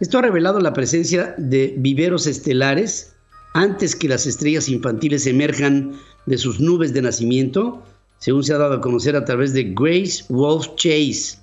Esto 0.00 0.18
ha 0.18 0.22
revelado 0.22 0.60
la 0.60 0.72
presencia 0.72 1.34
de 1.38 1.74
viveros 1.78 2.26
estelares 2.26 3.14
antes 3.54 3.94
que 3.94 4.08
las 4.08 4.26
estrellas 4.26 4.68
infantiles 4.68 5.26
emerjan 5.26 5.92
de 6.26 6.38
sus 6.38 6.60
nubes 6.60 6.92
de 6.92 7.02
nacimiento, 7.02 7.82
según 8.18 8.44
se 8.44 8.54
ha 8.54 8.58
dado 8.58 8.74
a 8.74 8.80
conocer 8.80 9.16
a 9.16 9.24
través 9.24 9.52
de 9.52 9.74
Grace 9.74 10.24
Wolf 10.28 10.68
Chase, 10.76 11.38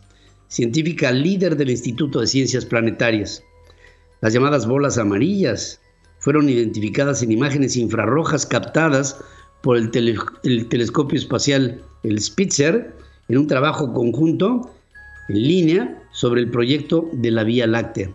científica 0.47 1.11
líder 1.11 1.55
del 1.55 1.71
Instituto 1.71 2.21
de 2.21 2.27
Ciencias 2.27 2.65
Planetarias. 2.65 3.43
Las 4.21 4.33
llamadas 4.33 4.65
bolas 4.65 4.97
amarillas 4.97 5.81
fueron 6.19 6.49
identificadas 6.49 7.21
en 7.21 7.31
imágenes 7.31 7.75
infrarrojas 7.77 8.45
captadas 8.45 9.19
por 9.61 9.77
el, 9.77 9.89
telescopio 9.89 11.17
espacial, 11.17 11.81
el 12.03 12.21
Spitzer, 12.21 12.95
en 13.27 13.37
un 13.37 13.47
trabajo 13.47 13.93
conjunto 13.93 14.71
en 15.27 15.41
línea 15.41 16.03
sobre 16.11 16.41
el 16.41 16.51
proyecto 16.51 17.09
de 17.13 17.31
la 17.31 17.43
Vía 17.43 17.67
Láctea. 17.67 18.11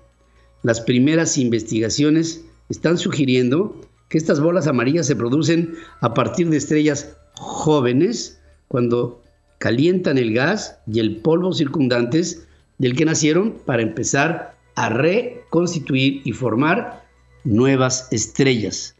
Las 0.63 0.81
primeras 0.81 1.39
investigaciones 1.39 2.45
están 2.69 2.99
sugiriendo 2.99 3.81
que 4.09 4.19
estas 4.19 4.41
bolas 4.41 4.67
amarillas 4.67 5.07
se 5.07 5.17
producen 5.17 5.75
a 6.01 6.15
partir 6.15 6.51
de 6.51 6.57
estrellas 6.57 7.17
jóvenes 7.35 8.41
cuando 8.69 9.23
calientan 9.59 10.19
el 10.19 10.33
gas 10.33 10.79
y 10.87 11.01
el 11.01 11.17
polvo 11.17 11.53
circundantes 11.53 12.47
del 12.79 12.97
que 12.97 13.05
nacieron 13.05 13.57
para 13.67 13.83
empezar 13.83 14.57
a 14.81 14.89
reconstituir 14.89 16.23
y 16.25 16.33
formar 16.33 17.07
nuevas 17.45 18.09
estrellas. 18.11 18.97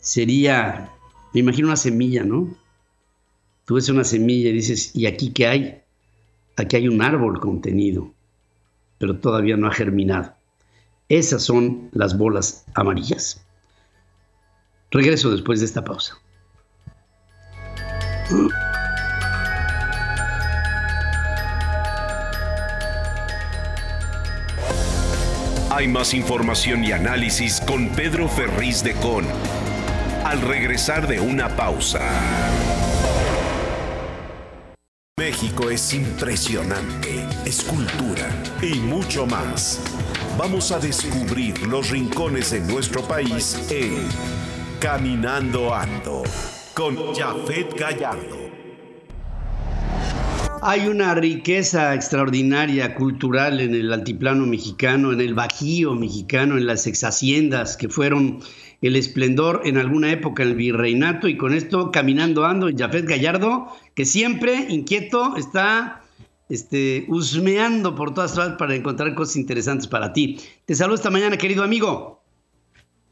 Sería, 0.00 0.90
me 1.32 1.40
imagino 1.40 1.68
una 1.68 1.76
semilla, 1.76 2.24
¿no? 2.24 2.52
Tú 3.64 3.76
ves 3.76 3.88
una 3.88 4.02
semilla 4.02 4.48
y 4.48 4.54
dices, 4.54 4.90
¿y 4.92 5.06
aquí 5.06 5.32
qué 5.32 5.46
hay? 5.46 5.82
Aquí 6.56 6.74
hay 6.76 6.88
un 6.88 7.00
árbol 7.00 7.38
contenido, 7.38 8.12
pero 8.98 9.16
todavía 9.16 9.56
no 9.56 9.68
ha 9.68 9.72
germinado. 9.72 10.34
Esas 11.08 11.44
son 11.44 11.90
las 11.92 12.18
bolas 12.18 12.64
amarillas. 12.74 13.40
Regreso 14.90 15.30
después 15.30 15.60
de 15.60 15.66
esta 15.66 15.84
pausa. 15.84 16.18
Hay 25.74 25.88
más 25.88 26.14
información 26.14 26.84
y 26.84 26.92
análisis 26.92 27.60
con 27.60 27.88
Pedro 27.88 28.28
Ferriz 28.28 28.84
de 28.84 28.92
Con. 28.92 29.26
Al 30.24 30.40
regresar 30.40 31.08
de 31.08 31.18
una 31.18 31.48
pausa. 31.56 31.98
México 35.18 35.70
es 35.70 35.92
impresionante, 35.92 37.26
es 37.44 37.64
cultura 37.64 38.28
y 38.62 38.78
mucho 38.78 39.26
más. 39.26 39.80
Vamos 40.38 40.70
a 40.70 40.78
descubrir 40.78 41.66
los 41.66 41.90
rincones 41.90 42.52
de 42.52 42.60
nuestro 42.60 43.02
país 43.02 43.66
en 43.68 44.06
Caminando 44.78 45.74
Ando 45.74 46.22
con 46.72 47.16
Jafet 47.16 47.76
Gallardo. 47.76 48.43
Hay 50.66 50.88
una 50.88 51.14
riqueza 51.14 51.92
extraordinaria 51.94 52.94
cultural 52.94 53.60
en 53.60 53.74
el 53.74 53.92
altiplano 53.92 54.46
mexicano, 54.46 55.12
en 55.12 55.20
el 55.20 55.34
bajío 55.34 55.94
mexicano, 55.94 56.56
en 56.56 56.64
las 56.64 56.86
exhaciendas 56.86 57.76
que 57.76 57.90
fueron 57.90 58.40
el 58.80 58.96
esplendor 58.96 59.60
en 59.66 59.76
alguna 59.76 60.10
época 60.10 60.42
en 60.42 60.48
el 60.48 60.54
virreinato 60.54 61.28
y 61.28 61.36
con 61.36 61.52
esto 61.52 61.90
caminando 61.90 62.46
ando 62.46 62.70
Jafet 62.74 63.04
Gallardo, 63.04 63.66
que 63.94 64.06
siempre 64.06 64.64
inquieto 64.70 65.36
está 65.36 66.00
este, 66.48 67.04
husmeando 67.08 67.94
por 67.94 68.14
todas 68.14 68.32
partes 68.32 68.56
para 68.56 68.74
encontrar 68.74 69.14
cosas 69.14 69.36
interesantes 69.36 69.86
para 69.86 70.14
ti. 70.14 70.38
Te 70.64 70.74
saludo 70.74 70.94
esta 70.94 71.10
mañana, 71.10 71.36
querido 71.36 71.62
amigo. 71.62 72.23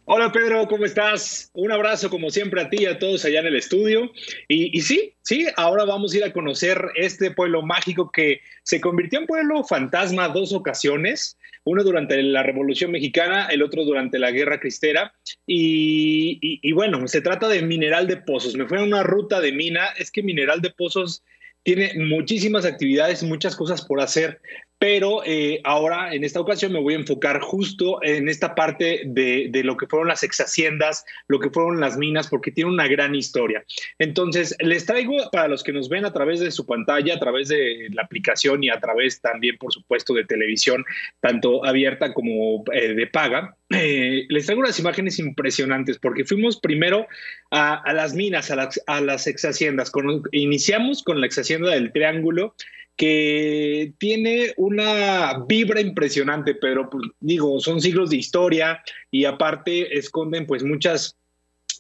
Hola 0.04 0.32
Pedro, 0.32 0.66
¿cómo 0.66 0.84
estás? 0.84 1.48
Un 1.54 1.70
abrazo 1.70 2.10
como 2.10 2.28
siempre 2.30 2.60
a 2.60 2.68
ti 2.68 2.78
y 2.80 2.86
a 2.86 2.98
todos 2.98 3.24
allá 3.24 3.38
en 3.38 3.46
el 3.46 3.54
estudio. 3.54 4.10
Y, 4.48 4.80
sí, 4.80 5.14
sí, 5.22 5.46
ahora 5.56 5.84
vamos 5.84 6.12
a 6.12 6.16
ir 6.16 6.24
a 6.24 6.32
conocer 6.32 6.90
este 6.96 7.30
pueblo 7.30 7.62
mágico 7.62 8.10
que 8.10 8.40
se 8.64 8.80
convirtió 8.80 9.20
en 9.20 9.26
pueblo 9.26 9.62
fantasma 9.62 10.26
dos 10.26 10.52
ocasiones, 10.52 11.38
uno 11.62 11.84
durante 11.84 12.20
la 12.20 12.42
Revolución 12.42 12.90
Mexicana, 12.90 13.46
el 13.46 13.62
otro 13.62 13.84
durante 13.84 14.18
la 14.18 14.32
Guerra 14.32 14.58
Cristera. 14.58 15.14
Y, 15.46 16.40
y 16.40 16.72
bueno, 16.72 17.06
se 17.06 17.20
trata 17.20 17.48
de 17.48 17.62
Mineral 17.62 18.08
de 18.08 18.16
Pozos. 18.16 18.56
Me 18.56 18.66
fui 18.66 18.78
a 18.78 18.82
una 18.82 19.04
ruta 19.04 19.40
de 19.40 19.52
mina, 19.52 19.86
es 19.98 20.10
que 20.10 20.24
Mineral 20.24 20.60
de 20.62 20.70
Pozos 20.70 21.22
tiene 21.62 21.92
muchísimas 21.94 22.64
actividades, 22.64 23.22
muchas 23.22 23.54
cosas 23.54 23.86
por 23.86 24.00
hacer, 24.00 24.40
pero 24.82 25.22
eh, 25.24 25.60
ahora 25.62 26.12
en 26.12 26.24
esta 26.24 26.40
ocasión 26.40 26.72
me 26.72 26.80
voy 26.80 26.94
a 26.94 26.96
enfocar 26.96 27.40
justo 27.40 28.02
en 28.02 28.28
esta 28.28 28.56
parte 28.56 29.02
de, 29.04 29.48
lo 29.62 29.76
que 29.76 29.86
fueron 29.86 30.08
las 30.08 30.24
ex 30.24 30.40
haciendas, 30.40 31.04
lo 31.28 31.38
que 31.38 31.50
fueron 31.50 31.78
las 31.78 31.96
minas, 31.96 32.26
porque 32.26 32.50
tiene 32.50 32.68
una 32.68 32.88
gran 32.88 33.14
historia. 33.14 33.64
Entonces, 34.00 34.56
les 34.58 34.84
traigo 34.84 35.14
para 35.30 35.46
los 35.46 35.62
que 35.62 35.72
nos 35.72 35.88
ven 35.88 36.04
a 36.04 36.12
través 36.12 36.40
de 36.40 36.50
su 36.50 36.66
pantalla, 36.66 37.14
a 37.14 37.20
través 37.20 37.46
de 37.46 37.90
la 37.92 38.02
aplicación 38.02 38.64
y 38.64 38.70
a 38.70 38.80
través 38.80 39.20
también, 39.20 39.56
por 39.56 39.72
supuesto, 39.72 40.14
de 40.14 40.24
televisión, 40.24 40.84
tanto 41.20 41.64
abierta 41.64 42.12
como 42.12 42.64
eh, 42.72 42.92
de 42.94 43.06
paga, 43.06 43.56
eh, 43.70 44.26
les 44.30 44.46
traigo 44.46 44.62
unas 44.62 44.80
imágenes 44.80 45.20
impresionantes 45.20 45.98
porque 45.98 46.24
fuimos 46.24 46.58
primero 46.58 47.06
a, 47.52 47.92
las 47.92 48.14
minas, 48.14 48.50
a 48.50 48.56
las, 48.56 48.82
a 48.88 49.00
las 49.00 49.28
ex 49.28 49.44
haciendas. 49.44 49.92
iniciamos 50.32 51.04
con 51.04 51.20
la 51.20 51.26
ex 51.26 51.38
hacienda 51.38 51.70
del 51.70 51.92
Triángulo 51.92 52.56
que 52.96 53.92
tiene 53.98 54.52
una 54.56 55.44
vibra 55.48 55.80
impresionante, 55.80 56.54
pero 56.54 56.88
pues, 56.90 57.04
digo, 57.20 57.58
son 57.60 57.80
siglos 57.80 58.10
de 58.10 58.16
historia 58.16 58.82
y 59.10 59.24
aparte 59.24 59.96
esconden 59.96 60.46
pues 60.46 60.62
muchas 60.62 61.16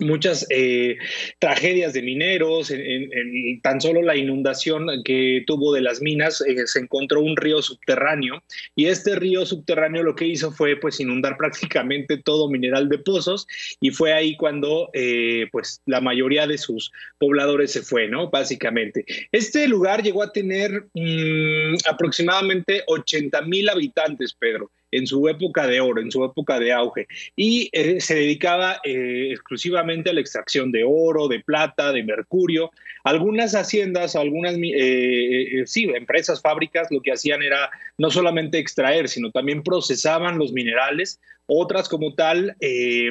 muchas 0.02 0.46
eh, 0.50 0.98
tragedias 1.38 1.92
de 1.92 2.02
mineros, 2.02 2.70
en, 2.70 3.60
tan 3.62 3.80
solo 3.80 4.02
la 4.02 4.16
inundación 4.16 4.86
que 5.04 5.42
tuvo 5.46 5.72
de 5.72 5.80
las 5.80 6.00
minas, 6.00 6.40
eh, 6.42 6.66
se 6.66 6.80
encontró 6.80 7.20
un 7.20 7.36
río 7.36 7.62
subterráneo 7.62 8.42
y 8.74 8.86
este 8.86 9.16
río 9.16 9.46
subterráneo 9.46 10.02
lo 10.02 10.14
que 10.14 10.26
hizo 10.26 10.52
fue 10.52 10.76
pues 10.76 11.00
inundar 11.00 11.36
prácticamente 11.36 12.16
todo 12.16 12.48
mineral 12.48 12.88
de 12.88 12.98
pozos 12.98 13.46
y 13.80 13.90
fue 13.90 14.12
ahí 14.12 14.36
cuando 14.36 14.90
eh, 14.92 15.46
pues 15.52 15.80
la 15.86 16.00
mayoría 16.00 16.46
de 16.46 16.58
sus 16.58 16.92
pobladores 17.18 17.72
se 17.72 17.82
fue, 17.82 18.08
¿no? 18.08 18.30
Básicamente. 18.30 19.04
Este 19.30 19.68
lugar 19.68 20.02
llegó 20.02 20.22
a 20.22 20.32
tener 20.32 20.86
mm, 20.94 21.76
aproximadamente 21.88 22.82
80 22.86 23.42
mil 23.42 23.68
habitantes, 23.68 24.34
Pedro 24.34 24.70
en 24.92 25.06
su 25.06 25.26
época 25.28 25.66
de 25.66 25.80
oro, 25.80 26.00
en 26.00 26.12
su 26.12 26.24
época 26.24 26.60
de 26.60 26.72
auge, 26.72 27.08
y 27.34 27.68
eh, 27.72 28.00
se 28.00 28.14
dedicaba 28.14 28.80
eh, 28.84 29.30
exclusivamente 29.32 30.10
a 30.10 30.12
la 30.12 30.20
extracción 30.20 30.70
de 30.70 30.84
oro, 30.86 31.26
de 31.28 31.40
plata, 31.40 31.92
de 31.92 32.04
mercurio. 32.04 32.70
Algunas 33.02 33.54
haciendas, 33.54 34.14
algunas, 34.14 34.54
eh, 34.62 35.64
sí, 35.66 35.84
empresas, 35.94 36.40
fábricas, 36.40 36.88
lo 36.90 37.00
que 37.00 37.12
hacían 37.12 37.42
era 37.42 37.70
no 37.98 38.10
solamente 38.10 38.58
extraer, 38.58 39.08
sino 39.08 39.30
también 39.30 39.62
procesaban 39.62 40.38
los 40.38 40.52
minerales. 40.52 41.20
Otras 41.46 41.88
como 41.88 42.14
tal, 42.14 42.56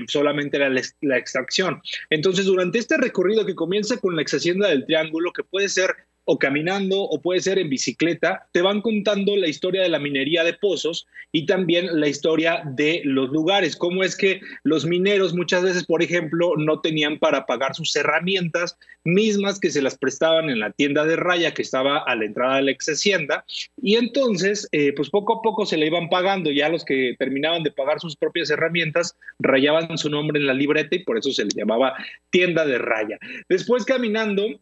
solamente 0.07 0.57
la, 0.57 1.17
extracción. 1.17 1.81
Entonces, 2.09 2.45
durante 2.45 2.79
este 2.79 2.97
recorrido 2.97 3.45
que 3.45 3.55
comienza 3.55 3.97
con 3.97 4.15
la 4.15 4.21
ex 4.21 4.41
del 4.41 4.85
Triángulo, 4.85 5.33
que 5.33 5.43
puede 5.43 5.67
ser 5.67 5.93
o 6.25 6.37
caminando 6.37 7.01
o 7.01 7.21
puede 7.21 7.41
ser 7.41 7.59
en 7.59 7.69
bicicleta, 7.69 8.47
te 8.51 8.61
van 8.61 8.81
contando 8.81 9.35
la 9.35 9.47
historia 9.47 9.81
de 9.81 9.89
la 9.89 9.99
minería 9.99 10.43
de 10.43 10.53
pozos 10.53 11.07
y 11.31 11.45
también 11.45 11.99
la 11.99 12.07
historia 12.07 12.61
de 12.65 13.01
los 13.05 13.29
lugares, 13.29 13.75
cómo 13.75 14.03
es 14.03 14.15
que 14.15 14.41
los 14.63 14.85
mineros 14.85 15.33
muchas 15.33 15.63
veces, 15.63 15.85
por 15.85 16.03
ejemplo, 16.03 16.53
no 16.57 16.79
tenían 16.81 17.17
para 17.19 17.45
pagar 17.45 17.75
sus 17.75 17.95
herramientas 17.95 18.77
mismas 19.03 19.59
que 19.59 19.71
se 19.71 19.81
las 19.81 19.97
prestaban 19.97 20.49
en 20.49 20.59
la 20.59 20.71
tienda 20.71 21.05
de 21.05 21.15
raya 21.15 21.53
que 21.53 21.61
estaba 21.61 21.99
a 21.99 22.15
la 22.15 22.25
entrada 22.25 22.57
de 22.57 22.63
la 22.63 22.71
ex 22.71 22.87
hacienda 22.89 23.45
y 23.81 23.95
entonces, 23.95 24.67
eh, 24.71 24.93
pues 24.95 25.09
poco 25.09 25.39
a 25.39 25.41
poco 25.41 25.65
se 25.65 25.77
le 25.77 25.87
iban 25.87 26.09
pagando, 26.09 26.51
ya 26.51 26.69
los 26.69 26.85
que 26.85 27.15
terminaban 27.17 27.63
de 27.63 27.71
pagar 27.71 27.99
sus 27.99 28.15
propias 28.15 28.49
herramientas 28.49 29.17
rayaban 29.39 29.97
su 29.97 30.09
nombre 30.09 30.39
en 30.39 30.47
la 30.47 30.53
libreta 30.53 30.95
y 30.95 31.03
por 31.03 31.17
eso 31.17 31.31
se 31.31 31.43
le 31.43 31.51
llamaba 31.55 31.95
tienda 32.29 32.65
de 32.65 32.77
raya. 32.77 33.17
Después 33.49 33.85
caminando, 33.85 34.59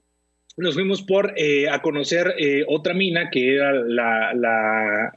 nos 0.60 0.76
fuimos 0.76 1.02
por 1.02 1.34
eh, 1.38 1.70
a 1.70 1.82
conocer 1.82 2.36
eh, 2.38 2.66
otra 2.68 2.94
mina 2.94 3.30
que 3.30 3.56
era 3.56 3.74
la, 3.74 4.34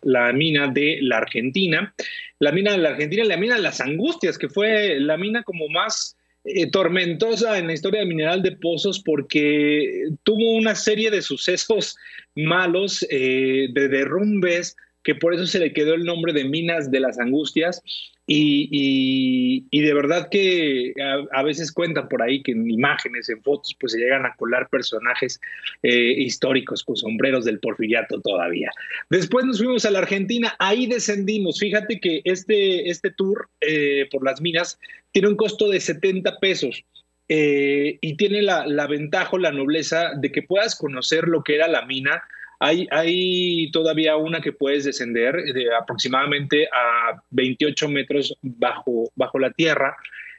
la, 0.03 0.33
mina 0.33 0.69
de 0.69 0.99
la 1.03 1.19
Argentina, 1.19 1.95
la 2.39 2.53
mina 2.53 2.73
de 2.73 2.79
la 2.79 2.91
Argentina, 2.91 3.25
la 3.25 3.37
mina 3.37 3.57
de 3.57 3.63
las 3.63 3.81
Angustias, 3.81 4.39
que 4.39 4.49
fue 4.49 5.01
la 5.01 5.17
mina 5.17 5.43
como 5.43 5.69
más 5.69 6.17
eh, 6.45 6.71
tormentosa 6.71 7.59
en 7.59 7.67
la 7.67 7.73
historia 7.73 8.01
del 8.01 8.09
mineral 8.09 8.43
de 8.43 8.53
pozos 8.53 9.01
porque 9.01 10.09
tuvo 10.23 10.55
una 10.55 10.75
serie 10.75 11.11
de 11.11 11.23
sucesos 11.23 11.97
malos, 12.35 13.01
de 13.01 13.69
derrumbes, 13.75 14.77
que 15.03 15.15
por 15.15 15.35
eso 15.35 15.47
se 15.47 15.59
le 15.59 15.73
quedó 15.73 15.95
el 15.95 16.05
nombre 16.05 16.33
de 16.33 16.45
Minas 16.45 16.91
de 16.91 17.01
las 17.01 17.19
Angustias. 17.19 17.83
Y, 18.27 19.67
de 19.73 19.95
verdad 19.95 20.29
que 20.31 20.95
a, 21.33 21.43
veces 21.43 21.73
cuentan 21.73 22.09
por 22.09 22.23
ahí 22.23 22.43
que 22.43 22.53
en 22.53 22.71
imágenes, 22.71 23.29
en 23.29 23.43
fotos, 23.43 23.77
pues 23.79 23.93
se 23.93 23.99
llegan 23.99 24.25
a 24.25 24.35
colar 24.37 24.69
personajes 24.69 25.41
eh, 25.83 26.15
históricos 26.19 26.85
con 26.85 26.97
sombreros 26.97 27.45
del 27.45 27.59
porfiriato 27.59 28.21
todavía. 28.21 28.71
Después 29.11 29.45
nos 29.45 29.59
fuimos 29.59 29.85
a 29.85 29.91
la 29.91 29.99
Argentina, 29.99 30.55
ahí 30.61 30.87
descendimos. 30.87 31.59
Fíjate 31.59 32.01
que 32.01 32.23
este, 32.25 32.89
este 32.89 33.11
tour 33.11 33.49
eh, 33.61 34.09
por 34.11 34.25
las 34.25 34.41
minas 34.41 34.79
tiene 35.11 35.29
un 35.29 35.37
costo 35.37 35.69
de 35.69 35.81
70 35.81 36.39
pesos. 36.39 36.85
Eh, 37.29 37.99
y 38.01 38.17
tiene 38.17 38.43
la, 38.43 38.67
la 38.67 38.87
ventaja 38.87 39.31
o 39.33 39.39
la 39.39 39.53
nobleza 39.53 40.13
de 40.17 40.31
que 40.31 40.43
puedas 40.43 40.77
conocer 40.77 41.29
lo 41.29 41.43
que 41.43 41.55
era 41.55 41.67
la 41.67 41.87
mina 41.87 42.23
hay, 42.63 43.71
todavía 43.73 44.17
una 44.17 44.41
que 44.41 44.53
puedes 44.53 44.85
descender 44.85 45.35
de 45.35 45.75
aproximadamente 45.75 46.67
a 46.67 47.21
28 47.31 47.89
metros 47.89 48.37
bajo, 48.41 49.11
bajo 49.17 49.39
la 49.39 49.51
tierra. 49.51 49.97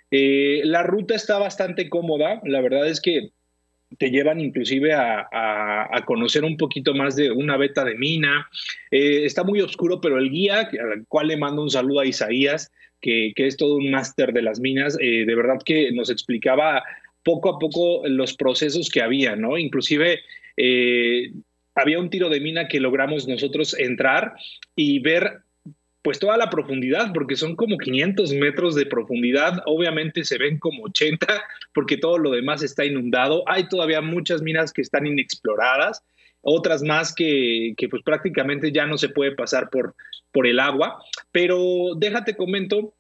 Eh, 0.10 0.62
la 0.64 0.84
ruta 0.84 1.16
está 1.16 1.38
bastante 1.38 1.90
cómoda, 1.90 2.40
la 2.46 2.62
verdad 2.62 2.88
es 2.88 3.02
que 3.02 3.32
te 3.98 4.10
llevan 4.10 4.40
inclusive 4.40 4.94
a, 4.94 5.90
conocer 6.06 6.44
un 6.44 6.58
poquito 6.58 6.94
más 6.94 7.16
de 7.16 7.32
una 7.32 7.58
beta 7.58 7.84
de 7.84 7.96
mina. 7.96 8.48
Eh, 8.90 9.26
está 9.26 9.44
muy 9.44 9.62
oscuro, 9.62 10.02
pero 10.02 10.18
el 10.18 10.32
guía, 10.32 10.70
al 10.72 11.06
cual 11.08 11.28
le 11.28 11.38
mando 11.38 11.62
un 11.62 11.70
saludo 11.70 12.00
a 12.00 12.06
Isaías, 12.06 12.72
que, 13.02 13.34
es 13.36 13.58
todo 13.58 13.76
un 13.76 13.92
máster 13.92 14.34
de 14.34 14.42
las 14.42 14.60
minas, 14.60 14.98
eh, 15.00 15.26
de 15.26 15.36
verdad 15.36 15.60
que 15.64 15.92
nos 15.92 16.10
explicaba 16.10 16.84
poco 17.24 17.50
a 17.50 17.60
poco 17.60 18.02
los 18.08 18.34
procesos 18.34 18.90
que 18.90 19.02
había, 19.02 19.36
¿no? 19.36 19.58
Inclusive 19.58 20.22
había 21.76 22.00
un 22.00 22.10
tiro 22.10 22.30
de 22.30 22.40
mina 22.40 22.68
que 22.68 22.80
logramos 22.80 23.28
nosotros 23.28 23.78
entrar 23.78 24.34
y 24.76 25.00
ver 25.00 25.42
pues 26.04 26.20
toda 26.20 26.36
la 26.36 26.50
profundidad, 26.50 27.14
porque 27.14 27.38
son 27.38 27.56
como 27.56 27.78
500 27.78 28.34
metros 28.34 28.76
de 28.76 28.86
profundidad, 28.86 29.64
obviamente 29.66 30.26
se 30.26 30.38
ven 30.38 30.60
como 30.60 30.84
80, 30.84 31.26
porque 31.74 31.98
todo 31.98 32.18
lo 32.18 32.32
demás 32.32 32.62
está 32.62 32.84
inundado, 32.84 33.44
hay 33.48 33.70
todavía 33.70 34.02
muchas 34.02 34.42
minas 34.42 34.74
que 34.74 34.82
están 34.82 35.08
inexploradas, 35.08 36.04
otras 36.42 36.84
más 36.84 37.16
que, 37.16 37.74
que 37.78 37.88
pues 37.88 38.04
prácticamente 38.04 38.74
ya 38.74 38.86
no 38.86 38.98
se 38.98 39.08
puede 39.08 39.32
pasar 39.32 39.70
por, 39.70 39.96
por 40.34 40.46
el 40.46 40.60
agua, 40.60 41.02
pero 41.32 41.96
déjate 41.96 42.36
comento 42.36 42.94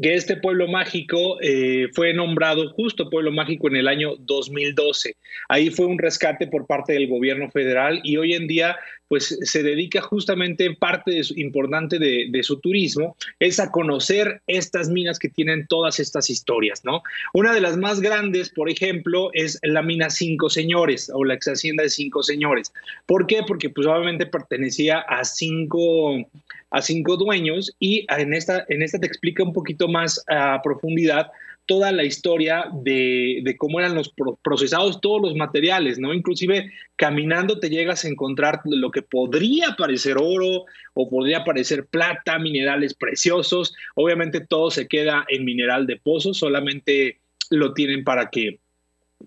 que 0.00 0.14
este 0.14 0.36
pueblo 0.36 0.66
mágico 0.66 1.38
eh, 1.40 1.88
fue 1.94 2.12
nombrado 2.12 2.70
justo 2.70 3.08
pueblo 3.08 3.30
mágico 3.30 3.68
en 3.68 3.76
el 3.76 3.88
año 3.88 4.16
2012. 4.18 5.16
Ahí 5.48 5.70
fue 5.70 5.86
un 5.86 5.98
rescate 5.98 6.46
por 6.48 6.66
parte 6.66 6.92
del 6.92 7.08
gobierno 7.08 7.50
federal 7.50 8.00
y 8.02 8.16
hoy 8.16 8.34
en 8.34 8.48
día 8.48 8.76
pues 9.08 9.38
se 9.42 9.62
dedica 9.62 10.00
justamente 10.00 10.74
parte 10.74 11.20
importante 11.36 11.98
de, 11.98 12.42
su 12.42 12.58
turismo 12.58 13.16
es 13.38 13.60
a 13.60 13.70
conocer 13.70 14.40
estas 14.46 14.88
minas 14.88 15.18
que 15.18 15.28
tienen 15.28 15.66
todas 15.68 16.00
estas 16.00 16.30
historias, 16.30 16.84
¿no? 16.84 17.02
Una 17.32 17.52
de 17.54 17.60
las 17.60 17.76
más 17.76 18.00
grandes, 18.00 18.50
por 18.50 18.68
ejemplo, 18.68 19.30
es 19.32 19.60
la 19.62 19.82
mina 19.82 20.10
Cinco 20.10 20.50
Señores 20.50 21.10
o 21.14 21.24
la 21.24 21.34
ex 21.34 21.46
hacienda 21.46 21.84
de 21.84 21.90
Cinco 21.90 22.22
Señores. 22.22 22.72
¿Por 23.06 23.26
qué? 23.26 23.42
Porque 23.46 23.70
pues 23.70 23.86
obviamente 23.86 24.26
pertenecía 24.26 24.98
a 25.00 25.24
cinco 25.24 26.26
a 26.74 26.82
cinco 26.82 27.16
dueños 27.16 27.72
y 27.78 28.04
en 28.08 28.34
esta, 28.34 28.64
en 28.68 28.82
esta 28.82 28.98
te 28.98 29.06
explica 29.06 29.44
un 29.44 29.52
poquito 29.52 29.86
más 29.86 30.24
a 30.28 30.60
profundidad 30.60 31.30
toda 31.66 31.92
la 31.92 32.02
historia 32.02 32.66
de, 32.72 33.54
cómo 33.58 33.78
eran 33.78 33.94
los 33.94 34.12
procesados 34.42 35.00
todos 35.00 35.22
los 35.22 35.36
materiales, 35.36 36.00
¿no? 36.00 36.12
Inclusive 36.12 36.72
caminando 36.96 37.60
te 37.60 37.70
llegas 37.70 38.04
a 38.04 38.08
encontrar 38.08 38.60
lo 38.64 38.90
que 38.90 39.02
podría 39.02 39.76
parecer 39.78 40.16
oro 40.18 40.64
o 40.94 41.08
podría 41.08 41.44
parecer 41.44 41.86
plata, 41.86 42.40
minerales 42.40 42.92
preciosos. 42.94 43.72
Obviamente 43.94 44.40
todo 44.40 44.72
se 44.72 44.88
queda 44.88 45.24
en 45.28 45.44
mineral 45.44 45.86
de 45.86 45.96
pozo, 45.96 46.34
solamente 46.34 47.20
lo 47.50 47.72
tienen 47.72 48.02
para 48.02 48.30
que 48.30 48.58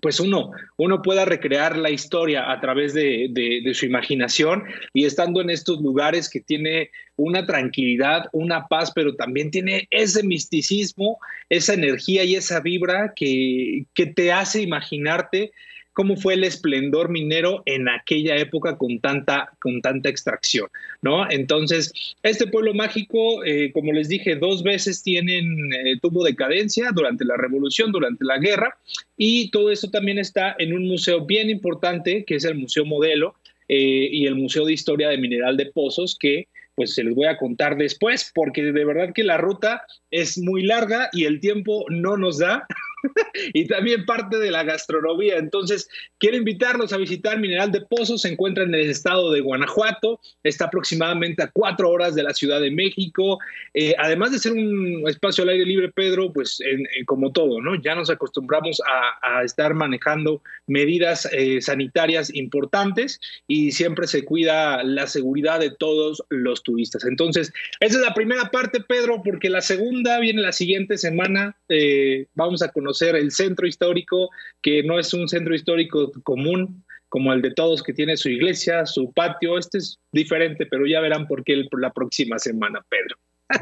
pues 0.00 0.20
uno, 0.20 0.50
uno 0.76 1.02
pueda 1.02 1.24
recrear 1.24 1.76
la 1.76 1.90
historia 1.90 2.50
a 2.50 2.60
través 2.60 2.94
de, 2.94 3.62
su 3.74 3.86
imaginación 3.86 4.64
y 4.92 5.04
estando 5.04 5.40
en 5.40 5.50
estos 5.50 5.80
lugares 5.80 6.28
que 6.28 6.40
tiene 6.40 6.90
una 7.16 7.46
tranquilidad, 7.46 8.24
una 8.32 8.66
paz, 8.68 8.92
pero 8.94 9.14
también 9.14 9.50
tiene 9.50 9.88
ese 9.90 10.22
misticismo, 10.22 11.18
esa 11.48 11.74
energía 11.74 12.24
y 12.24 12.36
esa 12.36 12.60
vibra 12.60 13.12
que, 13.14 13.84
que 13.94 14.06
te 14.06 14.32
hace 14.32 14.62
imaginarte 14.62 15.52
cómo 15.98 16.14
fue 16.14 16.34
el 16.34 16.44
esplendor 16.44 17.08
minero 17.08 17.64
en 17.66 17.88
aquella 17.88 18.36
época 18.36 18.78
con 18.78 19.00
tanta, 19.00 19.50
con 19.58 19.82
tanta 19.82 20.08
extracción, 20.08 20.68
¿no? 21.02 21.28
Entonces, 21.28 21.92
este 22.22 22.46
pueblo 22.46 22.72
mágico, 22.72 23.44
eh, 23.44 23.72
como 23.72 23.92
les 23.92 24.08
dije, 24.08 24.36
dos 24.36 24.62
veces 24.62 25.02
tienen, 25.02 25.72
eh, 25.72 25.98
tuvo 26.00 26.22
decadencia 26.22 26.92
durante 26.94 27.24
la 27.24 27.36
revolución, 27.36 27.90
durante 27.90 28.24
la 28.24 28.38
guerra, 28.38 28.78
y 29.16 29.50
todo 29.50 29.72
esto 29.72 29.90
también 29.90 30.18
está 30.18 30.54
en 30.60 30.72
un 30.72 30.86
museo 30.86 31.26
bien 31.26 31.50
importante, 31.50 32.22
que 32.24 32.36
es 32.36 32.44
el 32.44 32.54
Museo 32.54 32.84
Modelo, 32.84 33.34
eh, 33.68 34.08
y 34.12 34.26
el 34.26 34.36
Museo 34.36 34.66
de 34.66 34.74
Historia 34.74 35.08
de 35.08 35.18
Mineral 35.18 35.56
de 35.56 35.66
Pozos, 35.66 36.16
que 36.16 36.46
pues 36.76 36.94
se 36.94 37.02
les 37.02 37.12
voy 37.12 37.26
a 37.26 37.36
contar 37.36 37.76
después, 37.76 38.30
porque 38.32 38.62
de 38.62 38.84
verdad 38.84 39.12
que 39.12 39.24
la 39.24 39.36
ruta 39.36 39.82
es 40.12 40.38
muy 40.38 40.62
larga 40.62 41.10
y 41.12 41.24
el 41.24 41.40
tiempo 41.40 41.84
no 41.90 42.16
nos 42.16 42.38
da. 42.38 42.68
y 43.54 43.66
también 43.66 44.04
parte 44.04 44.38
de 44.38 44.50
la 44.50 44.64
gastronomía. 44.64 45.36
Entonces, 45.36 45.88
quiero 46.18 46.36
invitarlos 46.36 46.92
a 46.92 46.96
visitar 46.96 47.38
Mineral 47.38 47.72
de 47.72 47.82
Pozos. 47.82 48.22
Se 48.22 48.28
encuentra 48.28 48.64
en 48.64 48.74
el 48.74 48.90
estado 48.90 49.32
de 49.32 49.40
Guanajuato. 49.40 50.20
Está 50.42 50.66
aproximadamente 50.66 51.42
a 51.42 51.50
cuatro 51.50 51.90
horas 51.90 52.14
de 52.14 52.22
la 52.22 52.34
Ciudad 52.34 52.60
de 52.60 52.70
México. 52.70 53.38
Eh, 53.74 53.94
además 53.98 54.32
de 54.32 54.38
ser 54.38 54.52
un 54.52 55.04
espacio 55.06 55.44
al 55.44 55.50
aire 55.50 55.64
libre, 55.64 55.90
Pedro, 55.90 56.32
pues 56.32 56.60
como 57.06 57.32
todo, 57.32 57.60
¿no? 57.60 57.74
Ya 57.76 57.94
nos 57.94 58.10
acostumbramos 58.10 58.80
a, 58.86 59.42
estar 59.44 59.72
manejando 59.74 60.42
medidas 60.66 61.28
eh, 61.32 61.60
sanitarias 61.60 62.34
importantes 62.34 63.20
y 63.46 63.72
siempre 63.72 64.06
se 64.06 64.24
cuida 64.24 64.82
la 64.82 65.06
seguridad 65.06 65.60
de 65.60 65.70
todos 65.70 66.22
los 66.28 66.62
turistas. 66.62 67.04
Entonces, 67.04 67.52
esa 67.80 67.96
es 67.98 68.02
la 68.02 68.14
primera 68.14 68.50
parte, 68.50 68.80
Pedro, 68.80 69.22
porque 69.22 69.48
la 69.48 69.60
segunda 69.60 70.18
viene 70.18 70.42
la 70.42 70.52
siguiente 70.52 70.98
semana. 70.98 71.56
Eh, 71.68 72.26
vamos 72.34 72.62
a 72.62 72.72
conocer 72.72 72.87
conocer 72.88 73.16
el 73.16 73.30
centro 73.30 73.66
histórico, 73.66 74.30
que 74.62 74.82
no 74.82 74.98
es 74.98 75.12
un 75.12 75.28
centro 75.28 75.54
histórico 75.54 76.10
común 76.22 76.82
como 77.10 77.32
el 77.32 77.42
de 77.42 77.52
todos, 77.52 77.82
que 77.82 77.92
tiene 77.92 78.16
su 78.16 78.30
iglesia, 78.30 78.86
su 78.86 79.12
patio. 79.12 79.58
Este 79.58 79.78
es 79.78 79.98
diferente, 80.12 80.66
pero 80.66 80.86
ya 80.86 81.00
verán 81.00 81.26
por 81.26 81.44
qué 81.44 81.64
la 81.72 81.92
próxima 81.92 82.38
semana, 82.38 82.84
Pedro. 82.88 83.16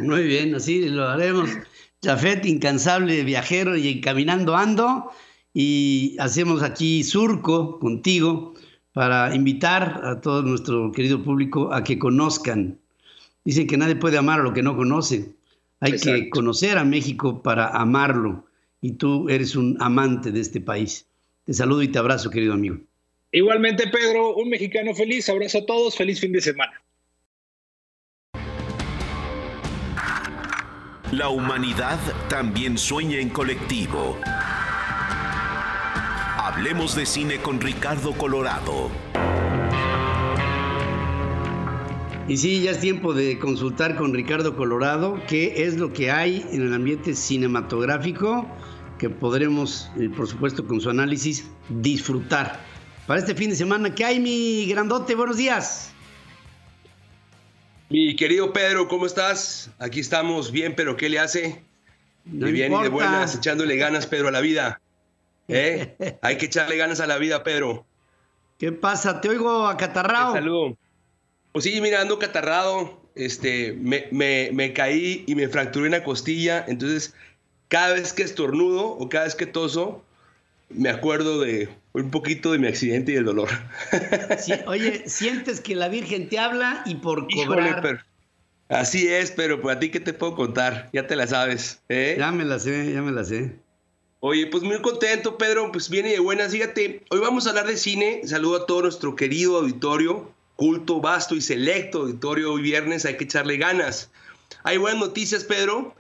Muy 0.05 0.25
bien, 0.25 0.55
así 0.55 0.89
lo 0.89 1.09
haremos. 1.09 1.51
Jafet, 2.05 2.45
incansable 2.47 3.25
viajero 3.25 3.77
y 3.77 4.01
caminando 4.01 4.57
ando. 4.57 5.11
Y 5.53 6.17
hacemos 6.21 6.63
aquí 6.63 7.03
surco 7.03 7.79
contigo 7.81 8.55
para 8.93 9.35
invitar 9.35 10.01
a 10.05 10.21
todo 10.21 10.43
nuestro 10.43 10.93
querido 10.93 11.23
público 11.23 11.73
a 11.73 11.83
que 11.83 11.99
conozcan. 11.99 12.79
Dicen 13.45 13.67
que 13.67 13.77
nadie 13.77 13.97
puede 13.97 14.19
amar 14.19 14.41
a 14.41 14.43
lo 14.43 14.53
que 14.53 14.63
no 14.63 14.77
conoce. 14.77 15.35
Hay 15.81 15.99
que 15.99 16.31
conocer 16.31 16.79
a 16.79 16.85
México 16.85 17.43
para 17.43 17.69
amarlo 17.69 18.46
y 18.81 18.93
tú 18.93 19.29
eres 19.29 19.57
un 19.57 19.77
amante 19.81 20.31
de 20.33 20.41
este 20.41 20.61
país. 20.61 21.07
Te 21.45 21.53
saludo 21.53 21.83
y 21.83 21.89
te 21.89 21.99
abrazo, 21.99 22.31
querido 22.31 22.55
amigo. 22.55 22.79
Igualmente, 23.33 23.89
Pedro, 23.89 24.35
un 24.35 24.49
mexicano 24.49 24.95
feliz. 24.95 25.29
Abrazo 25.29 25.59
a 25.59 25.67
todos. 25.67 25.97
Feliz 25.97 26.21
fin 26.21 26.33
de 26.33 26.41
semana. 26.41 26.83
La 31.13 31.29
humanidad 31.29 31.99
también 32.29 32.77
sueña 32.77 33.19
en 33.19 33.29
colectivo. 33.29 34.19
Hablemos 36.37 36.97
de 36.97 37.07
cine 37.07 37.37
con 37.39 37.61
Ricardo 37.61 38.13
Colorado. 38.13 38.91
Y 42.29 42.39
sí, 42.39 42.61
ya 42.61 42.73
es 42.73 42.81
tiempo 42.81 43.15
de 43.15 43.39
consultar 43.39 43.95
con 43.95 44.13
Ricardo 44.13 44.57
Colorado 44.57 45.21
qué 45.29 45.65
es 45.65 45.77
lo 45.77 45.93
que 45.93 46.11
hay 46.11 46.45
en 46.51 46.63
el 46.63 46.75
ambiente 46.75 47.15
cinematográfico 47.15 48.45
que 48.99 49.09
podremos, 49.09 49.93
eh, 49.97 50.09
por 50.09 50.27
supuesto, 50.27 50.67
con 50.67 50.81
su 50.81 50.91
análisis, 50.91 51.49
disfrutar. 51.69 52.59
Para 53.07 53.21
este 53.21 53.37
fin 53.37 53.51
de 53.51 53.57
semana, 53.57 53.95
¿qué 53.95 54.05
hay, 54.05 54.19
mi 54.19 54.67
grandote? 54.67 55.15
Buenos 55.15 55.37
días. 55.37 55.93
Mi 57.91 58.17
querido 58.17 58.53
Pedro, 58.53 58.89
¿cómo 58.89 59.07
estás? 59.07 59.71
Aquí 59.79 60.01
estamos 60.01 60.51
bien, 60.51 60.75
pero 60.75 60.97
¿qué 60.97 61.09
le 61.09 61.21
hace? 61.21 61.63
de 62.25 62.51
bien 62.51 62.73
y 62.73 62.83
de 62.83 62.89
buenas, 62.89 63.37
echándole 63.37 63.77
ganas, 63.77 64.09
Pedro, 64.09 64.27
a 64.27 64.33
la 64.33 64.41
vida. 64.41 64.81
¿Eh? 65.47 66.19
Hay 66.23 66.39
que 66.39 66.47
echarle 66.47 66.77
ganas 66.77 66.99
a 66.99 67.07
la 67.07 67.19
vida, 67.19 67.45
Pedro. 67.45 67.87
¿Qué 68.59 68.73
pasa? 68.73 69.21
Te 69.21 69.29
oigo 69.29 69.69
acatarrado. 69.69 70.33
Saludo. 70.33 70.77
Pues 71.57 71.65
sí, 71.65 71.81
mira, 71.81 72.03
ando 72.03 72.19
catarrado. 72.19 73.01
Este, 73.15 73.73
me, 73.73 74.09
me, 74.11 74.51
me 74.53 74.75
caí 74.75 75.25
y 75.27 75.35
me 75.35 75.49
fracturé 75.49 75.89
una 75.89 76.05
costilla. 76.05 76.63
Entonces, 76.69 77.15
cada 77.69 77.95
vez 77.95 78.13
que 78.13 78.25
estornudo 78.25 78.89
o 78.89 79.09
cada 79.09 79.25
vez 79.25 79.35
que 79.35 79.47
toso, 79.47 80.05
me 80.69 80.91
acuerdo 80.91 81.41
de 81.41 81.71
un 81.95 82.11
poquito 82.11 82.53
de 82.53 82.59
mi 82.59 82.67
accidente 82.67 83.13
y 83.13 83.15
el 83.15 83.25
dolor. 83.25 83.49
oye, 84.67 85.05
sientes 85.09 85.63
que 85.63 85.75
la 85.75 85.89
Virgen 85.89 86.29
te 86.29 86.39
habla 86.39 86.83
y 86.85 86.97
por 86.97 87.27
cobrar. 87.27 88.05
así 88.69 89.09
es, 89.09 89.31
pero 89.31 89.63
para 89.63 89.81
ti, 89.81 89.89
¿qué 89.89 90.01
te 90.01 90.13
puedo 90.13 90.37
contar? 90.37 90.91
Ya 90.93 91.07
te 91.07 91.17
la 91.17 91.27
sabes. 91.27 91.81
¿eh? 91.89 92.17
Ya 92.19 92.33
me 92.33 92.45
la 92.45 92.59
sé, 92.59 92.93
ya 92.93 93.01
me 93.01 93.13
la 93.13 93.25
sé. 93.25 93.57
Oye, 94.21 94.47
pues 94.49 94.63
muy 94.63 94.83
contento, 94.83 95.39
Pedro. 95.39 95.73
Pues 95.73 95.89
viene 95.89 96.11
de 96.11 96.21
buenas. 96.21 96.53
Fíjate, 96.53 97.03
hoy 97.09 97.21
vamos 97.21 97.47
a 97.47 97.49
hablar 97.49 97.67
de 97.67 97.79
cine. 97.79 98.21
Saludo 98.27 98.57
a 98.57 98.67
todo 98.67 98.83
nuestro 98.83 99.17
querido 99.17 99.57
auditorio, 99.57 100.36
culto, 100.57 101.01
vasto 101.01 101.35
y 101.35 101.41
selecto 101.41 102.03
auditorio. 102.03 102.53
Hoy 102.53 102.63
viernes 102.63 103.05
hay 103.05 103.17
que 103.17 103.25
echarle 103.25 103.57
ganas. 103.57 104.11
Hay 104.65 104.79
buenas 104.79 105.01
noticias, 105.01 105.45
Pedro. 105.45 105.95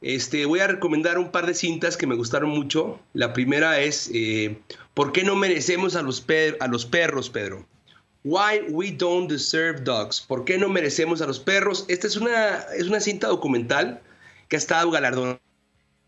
Este, 0.00 0.46
voy 0.46 0.60
a 0.60 0.66
recomendar 0.66 1.18
un 1.18 1.30
par 1.30 1.46
de 1.46 1.54
cintas 1.54 1.96
que 1.96 2.06
me 2.06 2.14
gustaron 2.14 2.50
mucho. 2.50 3.00
La 3.12 3.32
primera 3.32 3.80
es 3.80 4.10
eh, 4.12 4.58
¿Por 4.94 5.12
qué 5.12 5.24
no 5.24 5.36
merecemos 5.36 5.96
a 5.96 6.02
los, 6.02 6.24
a 6.60 6.66
los 6.68 6.84
perros, 6.84 7.30
Pedro? 7.30 7.66
Why 8.24 8.60
We 8.68 8.92
Don't 8.92 9.30
Deserve 9.30 9.80
Dogs. 9.80 10.20
¿Por 10.20 10.44
qué 10.44 10.58
no 10.58 10.68
merecemos 10.68 11.22
a 11.22 11.26
los 11.26 11.40
perros? 11.40 11.86
Esta 11.88 12.06
es 12.06 12.16
una, 12.16 12.58
es 12.76 12.88
una 12.88 13.00
cinta 13.00 13.28
documental 13.28 14.02
que 14.48 14.56
ha 14.56 14.58
estado 14.58 14.90
galardonada 14.90 15.40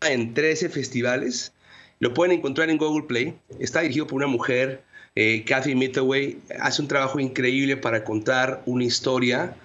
en 0.01 0.35
13 0.35 0.69
festivales. 0.69 1.51
Lo 1.99 2.13
pueden 2.13 2.37
encontrar 2.37 2.69
en 2.69 2.77
Google 2.77 3.07
Play. 3.07 3.39
Está 3.59 3.81
dirigido 3.81 4.05
por 4.05 4.17
una 4.17 4.27
mujer, 4.27 4.83
eh, 5.15 5.43
Kathy 5.45 5.75
Mitaway. 5.75 6.37
Hace 6.59 6.81
un 6.81 6.87
trabajo 6.87 7.19
increíble 7.19 7.77
para 7.77 8.03
contar 8.03 8.61
una 8.65 8.83
historia 8.83 9.55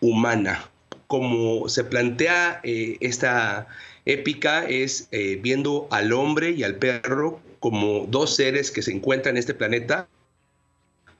humana, 0.00 0.68
como 1.06 1.68
se 1.68 1.84
plantea 1.84 2.60
eh, 2.64 2.96
esta 3.00 3.66
épica 4.04 4.64
es 4.64 5.08
eh, 5.10 5.38
viendo 5.42 5.88
al 5.90 6.12
hombre 6.12 6.50
y 6.50 6.62
al 6.62 6.76
perro 6.76 7.40
como 7.60 8.06
dos 8.08 8.36
seres 8.36 8.70
que 8.70 8.82
se 8.82 8.92
encuentran 8.92 9.34
en 9.36 9.40
este 9.40 9.54
planeta 9.54 10.08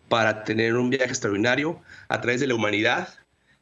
para 0.09 0.45
tener 0.45 0.75
un 0.75 0.91
viaje 0.91 1.07
extraordinario 1.07 1.81
a 2.09 2.21
través 2.21 2.41
de 2.41 2.47
la 2.47 2.55
humanidad, 2.55 3.09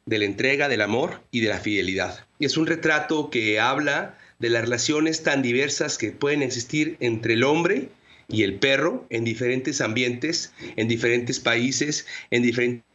de 0.05 0.19
la 0.19 0.25
entrega, 0.25 0.67
del 0.67 0.81
amor 0.81 1.21
y 1.31 1.39
de 1.39 1.49
la 1.49 1.57
fidelidad. 1.57 2.25
Y 2.37 2.45
es 2.45 2.57
un 2.57 2.67
retrato 2.67 3.31
que 3.31 3.59
habla 3.59 4.17
de 4.37 4.49
las 4.49 4.61
relaciones 4.61 5.23
tan 5.23 5.41
diversas 5.41 5.97
que 5.97 6.11
pueden 6.11 6.43
existir 6.43 6.97
entre 6.99 7.33
el 7.33 7.43
hombre 7.43 7.89
y 8.27 8.43
el 8.43 8.55
perro 8.55 9.05
en 9.09 9.23
diferentes 9.23 9.81
ambientes, 9.81 10.53
en 10.75 10.87
diferentes 10.87 11.39
países, 11.39 12.05
en 12.31 12.43
diferentes 12.43 12.85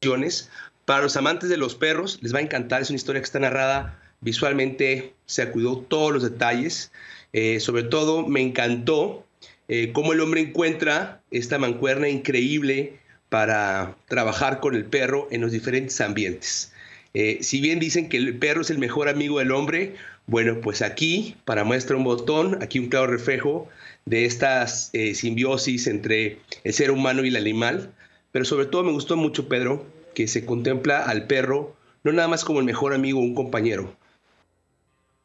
regiones, 0.00 0.50
para 0.84 1.02
los 1.02 1.16
amantes 1.16 1.50
de 1.50 1.58
los 1.58 1.74
perros, 1.74 2.18
les 2.22 2.34
va 2.34 2.38
a 2.38 2.42
encantar. 2.42 2.80
Es 2.80 2.90
una 2.90 2.96
historia 2.96 3.20
que 3.20 3.26
está 3.26 3.38
narrada 3.38 4.00
visualmente, 4.20 5.12
se 5.26 5.46
cuidó 5.50 5.78
todos 5.78 6.12
los 6.12 6.22
detalles. 6.22 6.90
Eh, 7.32 7.60
sobre 7.60 7.82
todo, 7.82 8.26
me 8.26 8.40
encantó 8.40 9.26
eh, 9.68 9.92
cómo 9.92 10.14
el 10.14 10.20
hombre 10.20 10.40
encuentra 10.40 11.20
esta 11.30 11.58
mancuerna 11.58 12.08
increíble 12.08 12.98
para 13.28 13.96
trabajar 14.08 14.60
con 14.60 14.74
el 14.74 14.86
perro 14.86 15.28
en 15.30 15.42
los 15.42 15.52
diferentes 15.52 16.00
ambientes. 16.00 16.72
Eh, 17.12 17.38
si 17.42 17.60
bien 17.60 17.78
dicen 17.80 18.08
que 18.08 18.16
el 18.16 18.38
perro 18.38 18.62
es 18.62 18.70
el 18.70 18.78
mejor 18.78 19.08
amigo 19.08 19.38
del 19.40 19.52
hombre, 19.52 19.94
bueno, 20.26 20.60
pues 20.60 20.82
aquí, 20.82 21.36
para 21.44 21.64
muestra 21.64 21.96
un 21.96 22.04
botón, 22.04 22.62
aquí 22.62 22.78
un 22.78 22.88
claro 22.88 23.08
reflejo 23.08 23.68
de 24.08 24.24
estas 24.24 24.90
simbiosis 25.14 25.86
entre 25.86 26.38
el 26.64 26.72
ser 26.72 26.90
humano 26.90 27.24
y 27.24 27.28
el 27.28 27.36
animal. 27.36 27.92
Pero 28.32 28.44
sobre 28.44 28.66
todo 28.66 28.84
me 28.84 28.92
gustó 28.92 29.16
mucho, 29.16 29.48
Pedro, 29.48 29.86
que 30.14 30.28
se 30.28 30.44
contempla 30.44 31.02
al 31.02 31.26
perro 31.26 31.76
no 32.04 32.12
nada 32.12 32.28
más 32.28 32.44
como 32.44 32.60
el 32.60 32.64
mejor 32.64 32.94
amigo 32.94 33.18
o 33.18 33.22
un 33.22 33.34
compañero, 33.34 33.94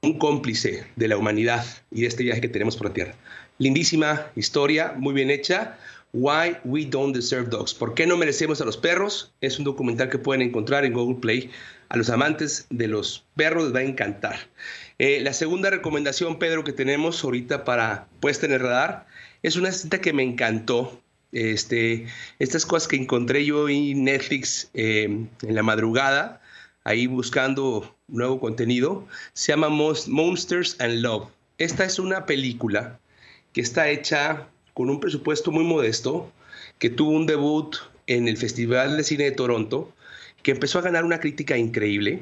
un 0.02 0.17
cómplice 0.17 0.86
de 0.96 1.08
la 1.08 1.17
humanidad 1.17 1.65
y 1.91 2.02
de 2.02 2.08
este 2.08 2.24
viaje 2.24 2.41
que 2.41 2.50
tenemos 2.50 2.76
por 2.76 2.88
la 2.88 2.93
Tierra. 2.93 3.15
Lindísima 3.58 4.28
historia, 4.36 4.93
muy 4.98 5.13
bien 5.13 5.30
hecha. 5.30 5.78
Why 6.12 6.58
We 6.63 6.86
Don't 6.86 7.15
Deserve 7.15 7.50
Dogs. 7.50 7.74
¿Por 7.74 7.93
qué 7.93 8.06
no 8.06 8.17
merecemos 8.17 8.62
a 8.62 8.65
los 8.65 8.78
perros? 8.78 9.34
Es 9.41 9.58
un 9.58 9.65
documental 9.65 10.10
que 10.10 10.19
pueden 10.19 10.41
encontrar 10.41 10.86
en 10.86 10.93
Google 10.93 11.19
Play. 11.19 11.50
A 11.93 11.97
los 11.97 12.10
amantes 12.10 12.65
de 12.71 12.88
los 12.88 13.23
perros 13.36 13.65
les 13.65 13.75
va 13.75 13.79
a 13.82 13.84
encantar. 13.84 14.39
Eh, 14.97 15.19
la 15.21 15.32
segunda 15.32 15.69
recomendación, 15.69 16.39
Pedro, 16.39 16.63
que 16.63 16.73
tenemos 16.73 17.23
ahorita 17.23 17.65
para 17.65 18.08
puesta 18.19 18.47
en 18.47 18.53
el 18.53 18.62
radar, 18.62 19.06
es 19.43 19.58
una 19.58 19.71
cinta 19.71 20.01
que 20.01 20.12
me 20.12 20.23
encantó. 20.23 20.99
Este, 21.34 22.08
estas 22.39 22.65
cosas 22.65 22.88
que 22.88 22.95
encontré 22.95 23.45
yo 23.45 23.69
en 23.69 24.06
Netflix 24.06 24.71
eh, 24.73 25.03
en 25.03 25.29
la 25.56 25.62
madrugada, 25.62 26.41
ahí 26.84 27.06
buscando 27.06 27.95
nuevo 28.08 28.39
contenido, 28.39 29.08
se 29.34 29.51
llama 29.51 29.69
Monsters 29.69 30.77
and 30.79 30.95
Love. 30.95 31.27
Esta 31.60 31.86
es 31.86 31.99
una 31.99 32.25
película 32.25 32.99
que 33.53 33.62
está 33.62 33.88
hecha 33.89 34.47
con 34.73 34.89
un 34.89 34.99
presupuesto 34.99 35.51
muy 35.51 35.63
modesto, 35.63 36.32
que 36.79 36.89
tuvo 36.89 37.12
un 37.12 37.27
debut 37.27 37.75
en 38.08 38.27
el 38.27 38.38
Festival 38.38 38.97
de 38.97 39.03
Cine 39.03 39.25
de 39.25 39.32
Toronto, 39.34 39.93
que 40.43 40.51
empezó 40.51 40.79
a 40.79 40.84
ganar 40.84 41.06
una 41.06 41.19
crítica 41.19 41.58
increíble. 41.58 42.19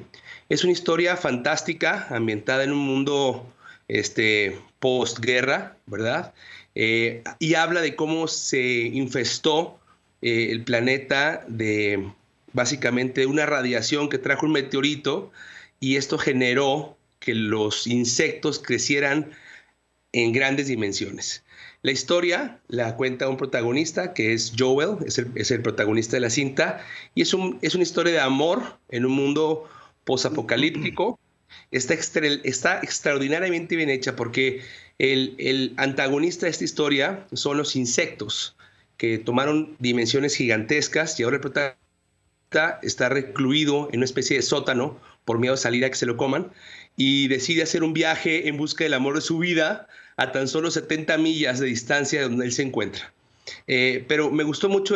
Es 0.48 0.64
una 0.64 0.74
historia 0.74 1.18
fantástica, 1.18 2.08
ambientada 2.10 2.64
en 2.64 2.72
un 2.72 2.80
mundo 2.80 3.52
este, 3.88 4.58
postguerra, 4.80 5.76
¿verdad? 5.88 6.34
Eh, 6.76 7.24
y 7.40 7.56
habla 7.56 7.82
de 7.82 7.96
cómo 7.96 8.28
se 8.28 8.62
infestó 8.62 9.80
eh, 10.22 10.50
el 10.52 10.64
planeta 10.64 11.44
de 11.48 12.12
básicamente 12.54 13.26
una 13.26 13.46
radiación 13.46 14.10
que 14.10 14.18
trajo 14.18 14.46
un 14.46 14.54
meteorito 14.54 15.32
y 15.80 15.96
esto 15.96 16.18
generó 16.18 16.98
que 17.20 17.36
los 17.36 17.88
insectos 17.88 18.60
crecieran 18.60 19.32
en 20.12 20.32
grandes 20.32 20.68
dimensiones. 20.68 21.44
La 21.84 21.92
historia 21.92 22.60
la 22.68 22.96
cuenta 22.96 23.28
un 23.28 23.38
protagonista 23.38 24.14
que 24.14 24.34
es 24.34 24.54
Joel, 24.58 24.98
es 25.06 25.52
el, 25.52 25.62
protagonista 25.62 26.16
de 26.16 26.22
la 26.22 26.30
cinta, 26.30 26.86
y 27.16 27.24
es, 27.24 27.34
un, 27.34 27.58
es 27.62 27.74
una 27.74 27.84
historia 27.84 28.14
de 28.14 28.20
amor 28.20 28.78
en 28.90 29.06
un 29.06 29.14
mundo 29.14 29.68
posapocalíptico. 30.04 31.20
Está, 31.72 31.96
está 31.96 32.80
extraordinariamente 32.82 33.76
bien 33.76 33.90
hecha 33.90 34.16
porque 34.16 34.62
el, 35.00 35.36
el 35.40 35.74
antagonista 35.78 36.46
de 36.46 36.52
esta 36.52 36.64
historia 36.64 37.26
son 37.34 37.58
los 37.58 37.76
insectos 37.76 38.56
que 38.98 39.18
tomaron 39.18 39.76
dimensiones 39.80 40.36
gigantescas 40.36 41.20
y 41.20 41.24
ahora 41.24 41.38
el 41.38 41.42
protagonista 41.42 41.80
está 42.84 43.10
recluido 43.10 43.90
en 43.92 43.98
una 43.98 44.06
especie 44.06 44.38
de 44.38 44.44
sótano 44.44 45.00
por 45.26 45.40
miedo 45.40 45.56
a 45.56 45.58
salir 45.58 45.84
a 45.86 45.90
que 45.90 45.96
se 45.96 46.06
lo 46.06 46.18
coman 46.18 46.52
y 46.96 47.28
decide 47.28 47.64
hacer 47.64 47.84
un 47.84 47.94
viaje 47.94 48.48
en 48.48 48.58
busca 48.58 48.84
del 48.84 48.94
amor 48.94 49.16
de 49.16 49.22
su 49.22 49.40
vida 49.40 49.88
a 50.18 50.32
tan 50.32 50.48
solo 50.48 50.72
70 50.72 51.18
millas 51.18 51.60
de 51.60 51.68
distancia 51.68 52.20
de 52.20 52.30
donde 52.30 52.46
él 52.46 52.52
se 52.52 52.64
encuentra. 52.64 53.14
Eh, 53.68 54.06
pero 54.08 54.32
me 54.32 54.44
gustó 54.44 54.70
mucho 54.70 54.96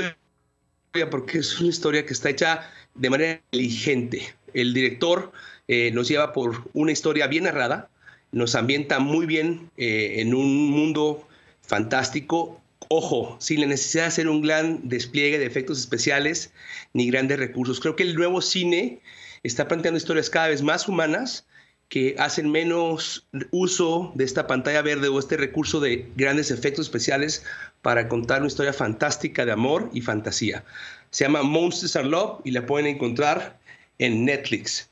porque 1.11 1.39
es 1.39 1.59
una 1.59 1.69
historia 1.69 2.05
que 2.05 2.13
está 2.13 2.29
hecha 2.29 2.69
de 2.93 3.09
manera 3.09 3.41
inteligente. 3.51 4.33
El 4.53 4.73
director 4.73 5.31
eh, 5.67 5.91
nos 5.91 6.07
lleva 6.07 6.31
por 6.31 6.63
una 6.73 6.91
historia 6.91 7.27
bien 7.27 7.43
narrada, 7.43 7.89
nos 8.31 8.55
ambienta 8.55 8.99
muy 8.99 9.25
bien 9.25 9.69
eh, 9.77 10.15
en 10.19 10.33
un 10.33 10.69
mundo 10.69 11.27
fantástico. 11.61 12.61
Ojo, 12.87 13.35
sin 13.39 13.61
la 13.61 13.67
necesidad 13.67 14.03
de 14.03 14.07
hacer 14.07 14.29
un 14.29 14.41
gran 14.41 14.87
despliegue 14.87 15.39
de 15.39 15.45
efectos 15.45 15.79
especiales 15.79 16.51
ni 16.93 17.09
grandes 17.09 17.39
recursos. 17.39 17.79
Creo 17.79 17.95
que 17.95 18.03
el 18.03 18.15
nuevo 18.15 18.41
cine 18.41 18.99
está 19.43 19.67
planteando 19.67 19.97
historias 19.97 20.29
cada 20.29 20.47
vez 20.47 20.61
más 20.61 20.87
humanas, 20.87 21.45
que 21.89 22.15
hacen 22.17 22.51
menos 22.51 23.27
uso 23.51 24.11
de 24.15 24.23
esta 24.23 24.47
pantalla 24.47 24.81
verde 24.81 25.07
o 25.07 25.19
este 25.19 25.37
recurso 25.37 25.79
de 25.79 26.09
grandes 26.15 26.51
efectos 26.51 26.87
especiales 26.87 27.43
para 27.81 28.07
contar 28.07 28.39
una 28.39 28.47
historia 28.47 28.73
fantástica 28.73 29.45
de 29.45 29.51
amor 29.51 29.89
y 29.93 30.01
fantasía. 30.01 30.63
Se 31.11 31.25
llama 31.25 31.43
Monsters 31.43 31.95
Are 31.95 32.07
Love 32.07 32.41
y 32.43 32.51
la 32.51 32.65
pueden 32.65 32.87
encontrar 32.87 33.59
en 33.99 34.25
Netflix. 34.25 34.89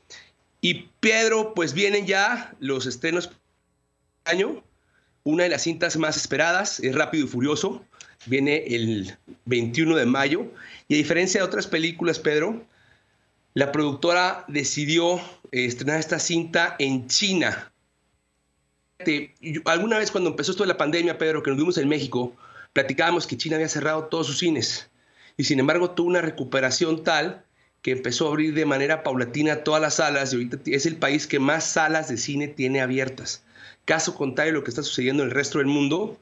Y 0.60 0.88
Pedro, 1.00 1.52
pues 1.54 1.74
vienen 1.74 2.06
ya 2.06 2.54
los 2.60 2.86
estrenos 2.86 3.30
año. 4.24 4.62
Una 5.24 5.44
de 5.44 5.50
las 5.50 5.62
cintas 5.62 5.96
más 5.96 6.16
esperadas 6.16 6.80
es 6.80 6.94
Rápido 6.94 7.26
y 7.26 7.28
Furioso. 7.28 7.84
Viene 8.26 8.64
el 8.68 9.16
21 9.44 9.96
de 9.96 10.06
mayo. 10.06 10.46
Y 10.88 10.94
a 10.94 10.96
diferencia 10.96 11.40
de 11.40 11.46
otras 11.46 11.66
películas, 11.66 12.18
Pedro, 12.18 12.64
la 13.54 13.70
productora 13.70 14.44
decidió 14.48 15.16
eh, 15.52 15.64
estrenar 15.64 16.00
esta 16.00 16.18
cinta 16.18 16.74
en 16.78 17.06
China. 17.06 17.72
Alguna 19.64 19.98
vez 19.98 20.10
cuando 20.10 20.30
empezó 20.30 20.50
esto 20.50 20.64
de 20.64 20.68
la 20.68 20.76
pandemia, 20.76 21.18
Pedro, 21.18 21.42
que 21.42 21.50
nos 21.50 21.58
vimos 21.58 21.78
en 21.78 21.88
México, 21.88 22.34
platicábamos 22.72 23.26
que 23.26 23.36
China 23.36 23.56
había 23.56 23.68
cerrado 23.68 24.04
todos 24.06 24.26
sus 24.26 24.38
cines 24.38 24.90
y 25.36 25.44
sin 25.44 25.60
embargo 25.60 25.90
tuvo 25.90 26.08
una 26.08 26.20
recuperación 26.20 27.02
tal 27.02 27.44
que 27.82 27.92
empezó 27.92 28.26
a 28.26 28.30
abrir 28.30 28.54
de 28.54 28.64
manera 28.64 29.02
paulatina 29.02 29.62
todas 29.62 29.80
las 29.80 29.96
salas 29.96 30.32
y 30.32 30.36
ahorita 30.36 30.58
es 30.66 30.86
el 30.86 30.96
país 30.96 31.26
que 31.26 31.38
más 31.38 31.64
salas 31.64 32.08
de 32.08 32.16
cine 32.16 32.48
tiene 32.48 32.80
abiertas. 32.80 33.44
Caso 33.84 34.14
contrario 34.14 34.54
lo 34.54 34.64
que 34.64 34.70
está 34.70 34.82
sucediendo 34.82 35.22
en 35.22 35.28
el 35.28 35.34
resto 35.34 35.58
del 35.58 35.66
mundo, 35.66 36.18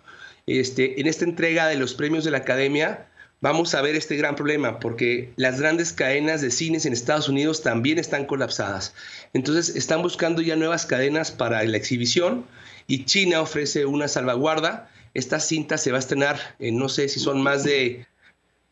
este, 0.47 1.01
en 1.01 1.07
esta 1.07 1.25
entrega 1.25 1.68
de 1.68 1.77
los 1.77 1.95
premios 1.95 2.25
de 2.25 2.33
la 2.33 2.38
Academia, 2.38 3.07
vamos 3.42 3.74
a 3.74 3.83
ver 3.83 3.96
este 3.96 4.16
gran 4.16 4.37
problema 4.37 4.81
porque 4.81 5.33
las 5.37 5.61
grandes 5.61 5.92
cadenas 5.92 6.40
de 6.40 6.50
cines 6.50 6.87
en 6.87 6.94
Estados 6.94 7.28
Unidos 7.28 7.62
también 7.62 7.98
están 7.98 8.24
colapsadas. 8.24 8.94
Entonces 9.35 9.76
están 9.76 10.00
buscando 10.00 10.40
ya 10.40 10.57
nuevas 10.57 10.87
cadenas 10.87 11.31
para 11.31 11.62
la 11.64 11.76
exhibición 11.76 12.46
y 12.87 13.05
China 13.05 13.42
ofrece 13.42 13.85
una 13.85 14.09
salvaguarda. 14.09 14.90
Esta 15.12 15.40
cinta 15.40 15.76
se 15.76 15.90
va 15.90 15.98
a 15.98 16.00
estrenar 16.00 16.38
en 16.59 16.78
no 16.78 16.88
sé 16.88 17.09
si 17.11 17.20
son 17.20 17.42
más 17.42 17.64
de 17.64 18.07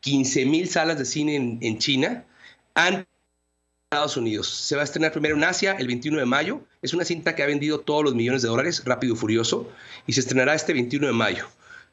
15 0.00 0.46
mil 0.46 0.68
salas 0.68 0.98
de 0.98 1.04
cine 1.04 1.58
en, 1.60 1.78
China. 1.78 2.24
En 2.74 3.06
Estados 3.90 4.16
Unidos. 4.16 4.48
Se 4.48 4.76
va 4.76 4.82
a 4.82 4.84
estrenar 4.84 5.10
primero 5.10 5.34
en 5.34 5.42
Asia 5.42 5.76
el 5.78 5.88
21 5.88 6.20
de 6.20 6.26
mayo. 6.26 6.60
Es 6.80 6.94
una 6.94 7.04
cinta 7.04 7.34
que 7.34 7.42
ha 7.42 7.46
vendido 7.46 7.80
todos 7.80 8.04
los 8.04 8.14
millones 8.14 8.40
de 8.42 8.48
dólares, 8.48 8.82
rápido 8.86 9.14
y 9.14 9.16
furioso, 9.16 9.68
y 10.06 10.12
se 10.12 10.20
estrenará 10.20 10.54
este 10.54 10.72
21 10.72 11.08
de 11.08 11.12
mayo. 11.12 11.48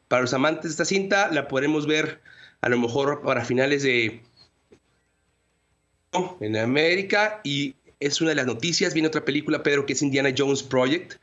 Para 0.08 0.22
los 0.22 0.34
amantes 0.34 0.64
de 0.64 0.70
esta 0.70 0.86
cinta, 0.86 1.30
la 1.32 1.48
podremos 1.48 1.88
ver 1.88 2.22
a 2.62 2.70
lo 2.70 2.78
mejor 2.78 3.22
para 3.22 3.46
finales 3.46 3.84
de 3.84 4.22
en 6.40 6.58
América 6.58 7.42
y 7.44 7.76
es 8.00 8.22
una 8.22 8.32
de 8.32 8.36
las 8.36 8.46
noticias. 8.46 8.94
Viene 8.94 9.08
otra 9.08 9.26
película, 9.26 9.64
Pedro, 9.64 9.86
que 9.86 9.94
es 9.94 10.02
Indiana 10.02 10.34
Jones 10.36 10.64
Project. 10.64 11.16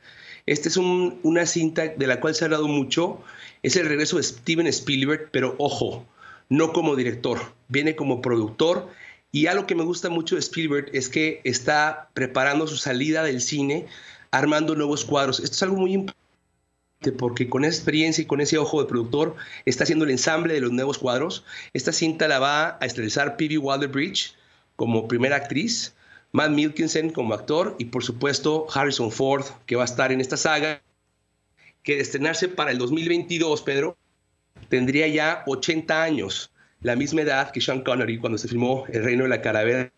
Esta 0.45 0.69
es 0.69 0.77
una 0.77 1.45
cinta 1.45 1.87
de 1.87 2.07
la 2.07 2.19
cual 2.19 2.35
se 2.35 2.43
ha 2.43 2.45
hablado 2.45 2.67
mucho. 2.67 3.21
Es 3.63 3.75
el 3.75 3.87
regreso 3.87 4.17
de 4.17 4.23
Steven 4.23 4.67
Spielberg, 4.67 5.29
pero 5.31 5.55
ojo, 5.57 6.05
no 6.49 6.71
como 6.71 6.95
director, 6.95 7.53
viene 7.67 7.95
como 7.95 8.21
productor. 8.21 8.89
Y 9.31 9.47
algo 9.47 9.65
que 9.65 9.75
me 9.75 9.83
gusta 9.83 10.09
mucho 10.09 10.35
de 10.35 10.41
Spielberg 10.41 10.89
es 10.93 11.09
que 11.09 11.41
está 11.43 12.09
preparando 12.13 12.67
su 12.67 12.77
salida 12.77 13.23
del 13.23 13.41
cine, 13.41 13.87
armando 14.31 14.75
nuevos 14.75 15.03
cuadros. 15.03 15.39
Esto 15.39 15.55
es 15.55 15.63
algo 15.63 15.77
muy 15.77 15.93
importante 15.93 16.24
porque 17.11 17.49
con 17.49 17.65
esa 17.65 17.77
experiencia 17.77 18.21
y 18.21 18.25
con 18.25 18.41
ese 18.41 18.57
ojo 18.57 18.81
de 18.81 18.87
productor 18.87 19.35
está 19.65 19.83
haciendo 19.83 20.05
el 20.05 20.11
ensamble 20.11 20.53
de 20.53 20.61
los 20.61 20.71
nuevos 20.71 20.97
cuadros. 20.97 21.43
Esta 21.73 21.91
cinta 21.91 22.27
la 22.27 22.39
va 22.39 22.77
a 22.79 22.85
estrenizar 22.85 23.37
P.B. 23.37 23.57
Waller-Bridge 23.57 24.35
como 24.75 25.07
primera 25.07 25.37
actriz, 25.37 25.93
Matt 26.31 26.51
Milkinson 26.51 27.09
como 27.09 27.33
actor 27.33 27.75
y 27.79 27.85
por 27.85 28.03
supuesto 28.03 28.67
Harrison 28.73 29.11
Ford 29.11 29.45
que 29.65 29.75
va 29.75 29.83
a 29.83 29.85
estar 29.85 30.11
en 30.11 30.21
esta 30.21 30.37
saga 30.37 30.81
que 31.83 31.95
de 31.95 32.01
estrenarse 32.01 32.47
para 32.49 32.71
el 32.71 32.79
2022, 32.79 33.61
Pedro, 33.61 33.97
tendría 34.69 35.07
ya 35.07 35.43
80 35.45 36.03
años, 36.03 36.51
la 36.81 36.95
misma 36.95 37.21
edad 37.21 37.51
que 37.51 37.61
Sean 37.61 37.83
Connery 37.83 38.17
cuando 38.17 38.37
se 38.37 38.47
filmó 38.47 38.85
El 38.89 39.03
Reino 39.03 39.23
de 39.23 39.29
la 39.29 39.41
Calavera 39.41 39.91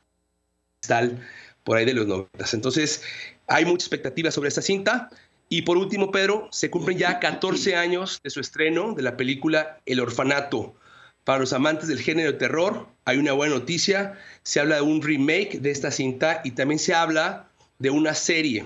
por 1.64 1.78
ahí 1.78 1.86
de 1.86 1.94
los 1.94 2.08
90. 2.08 2.46
Entonces, 2.54 3.02
hay 3.48 3.66
mucha 3.66 3.86
expectativa 3.86 4.32
sobre 4.32 4.50
esta 4.50 4.62
cinta. 4.62 5.10
Y 5.50 5.62
por 5.62 5.78
último, 5.78 6.12
Pedro, 6.12 6.50
se 6.52 6.70
cumplen 6.70 6.98
ya 6.98 7.20
14 7.20 7.76
años 7.76 8.20
de 8.24 8.30
su 8.30 8.42
estreno 8.42 8.94
de 8.94 9.04
la 9.04 9.16
película 9.16 9.80
El 9.86 10.02
Orfanato. 10.02 10.76
Para 11.24 11.40
los 11.40 11.54
amantes 11.54 11.88
del 11.88 12.00
género 12.00 12.32
de 12.32 12.38
terror, 12.38 12.88
hay 13.06 13.18
una 13.18 13.34
buena 13.34 13.56
noticia. 13.56 14.18
Se 14.44 14.60
habla 14.60 14.78
de 14.78 14.82
un 14.82 15.02
remake 15.02 15.60
de 15.60 15.72
esta 15.72 15.92
cinta 15.92 16.42
y 16.44 16.52
también 16.52 16.80
se 16.80 16.94
habla 16.94 17.50
de 17.80 17.90
una 17.90 18.14
serie. 18.14 18.66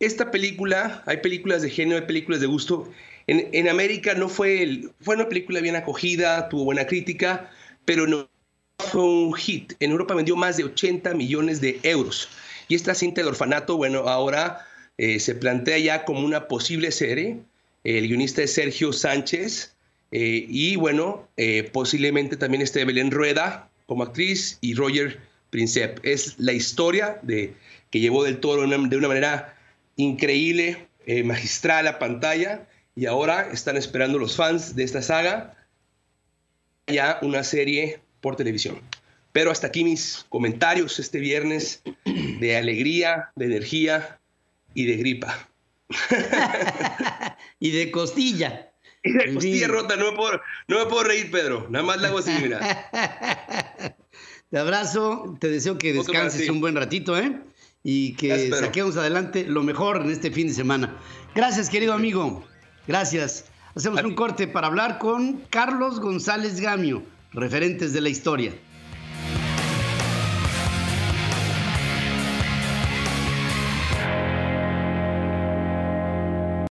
Esta 0.00 0.30
película, 0.30 1.02
hay 1.06 1.18
películas 1.18 1.62
de 1.62 1.70
género, 1.70 2.00
hay 2.00 2.06
películas 2.06 2.40
de 2.40 2.46
gusto. 2.46 2.90
En, 3.26 3.68
América 3.68 4.14
no 4.14 4.28
fue, 4.28 4.82
fue 5.00 5.16
una 5.16 5.28
película 5.28 5.60
bien 5.60 5.76
acogida, 5.76 6.48
tuvo 6.48 6.64
buena 6.64 6.86
crítica, 6.86 7.50
pero 7.84 8.06
no 8.06 8.28
fue 8.78 9.02
un 9.02 9.34
hit. 9.34 9.74
En 9.80 9.90
Europa 9.90 10.14
vendió 10.14 10.36
más 10.36 10.56
de 10.56 10.64
80 10.64 11.14
millones 11.14 11.60
de 11.60 11.78
euros. 11.82 12.28
Y 12.68 12.74
esta 12.74 12.94
cinta 12.94 13.20
del 13.20 13.28
orfanato, 13.28 13.76
bueno, 13.76 14.08
ahora 14.08 14.67
eh, 14.98 15.20
se 15.20 15.34
plantea 15.36 15.78
ya 15.78 16.04
como 16.04 16.24
una 16.24 16.48
posible 16.48 16.90
serie. 16.90 17.38
El 17.84 18.08
guionista 18.08 18.42
es 18.42 18.52
Sergio 18.52 18.92
Sánchez 18.92 19.72
eh, 20.10 20.44
y 20.48 20.76
bueno, 20.76 21.28
eh, 21.36 21.70
posiblemente 21.72 22.36
también 22.36 22.62
esté 22.62 22.84
Belén 22.84 23.10
Rueda 23.10 23.70
como 23.86 24.02
actriz 24.02 24.58
y 24.60 24.74
Roger 24.74 25.20
Princep. 25.50 26.04
Es 26.04 26.34
la 26.38 26.52
historia 26.52 27.20
de, 27.22 27.54
que 27.90 28.00
llevó 28.00 28.24
del 28.24 28.40
toro 28.40 28.66
de 28.66 28.96
una 28.96 29.08
manera 29.08 29.56
increíble, 29.96 30.86
magistral 31.24 31.86
a 31.86 31.98
pantalla 31.98 32.68
y 32.94 33.06
ahora 33.06 33.48
están 33.50 33.78
esperando 33.78 34.18
los 34.18 34.36
fans 34.36 34.76
de 34.76 34.84
esta 34.84 35.00
saga 35.00 35.56
ya 36.86 37.18
una 37.22 37.44
serie 37.44 38.00
por 38.20 38.36
televisión. 38.36 38.80
Pero 39.32 39.50
hasta 39.50 39.68
aquí 39.68 39.84
mis 39.84 40.26
comentarios 40.28 40.98
este 40.98 41.18
viernes 41.18 41.82
de 42.04 42.56
alegría, 42.56 43.30
de 43.36 43.46
energía, 43.46 44.18
y 44.74 44.86
de 44.86 44.96
gripa. 44.96 45.48
y 47.60 47.70
de 47.70 47.90
costilla. 47.90 48.72
Y 49.02 49.12
de 49.12 49.34
costilla 49.34 49.68
rota, 49.68 49.96
no 49.96 50.10
me, 50.10 50.16
puedo, 50.16 50.40
no 50.66 50.78
me 50.78 50.86
puedo 50.86 51.04
reír, 51.04 51.30
Pedro. 51.30 51.66
Nada 51.70 51.84
más 51.84 52.00
la 52.00 52.08
hago 52.08 52.18
así, 52.18 52.32
mira. 52.42 52.58
Te 54.50 54.56
abrazo, 54.56 55.36
te 55.38 55.48
deseo 55.48 55.76
que 55.76 55.92
descanses 55.92 56.48
un 56.48 56.62
buen 56.62 56.74
ratito, 56.74 57.18
¿eh? 57.18 57.38
Y 57.84 58.14
que 58.14 58.50
saquemos 58.50 58.96
adelante 58.96 59.44
lo 59.46 59.62
mejor 59.62 60.00
en 60.00 60.10
este 60.10 60.30
fin 60.30 60.48
de 60.48 60.54
semana. 60.54 60.96
Gracias, 61.34 61.68
querido 61.68 61.92
amigo. 61.92 62.46
Gracias. 62.86 63.44
Hacemos 63.74 64.02
un 64.02 64.14
corte 64.14 64.48
para 64.48 64.68
hablar 64.68 64.98
con 64.98 65.42
Carlos 65.50 66.00
González 66.00 66.60
Gamio, 66.60 67.02
referentes 67.32 67.92
de 67.92 68.00
la 68.00 68.08
historia. 68.08 68.54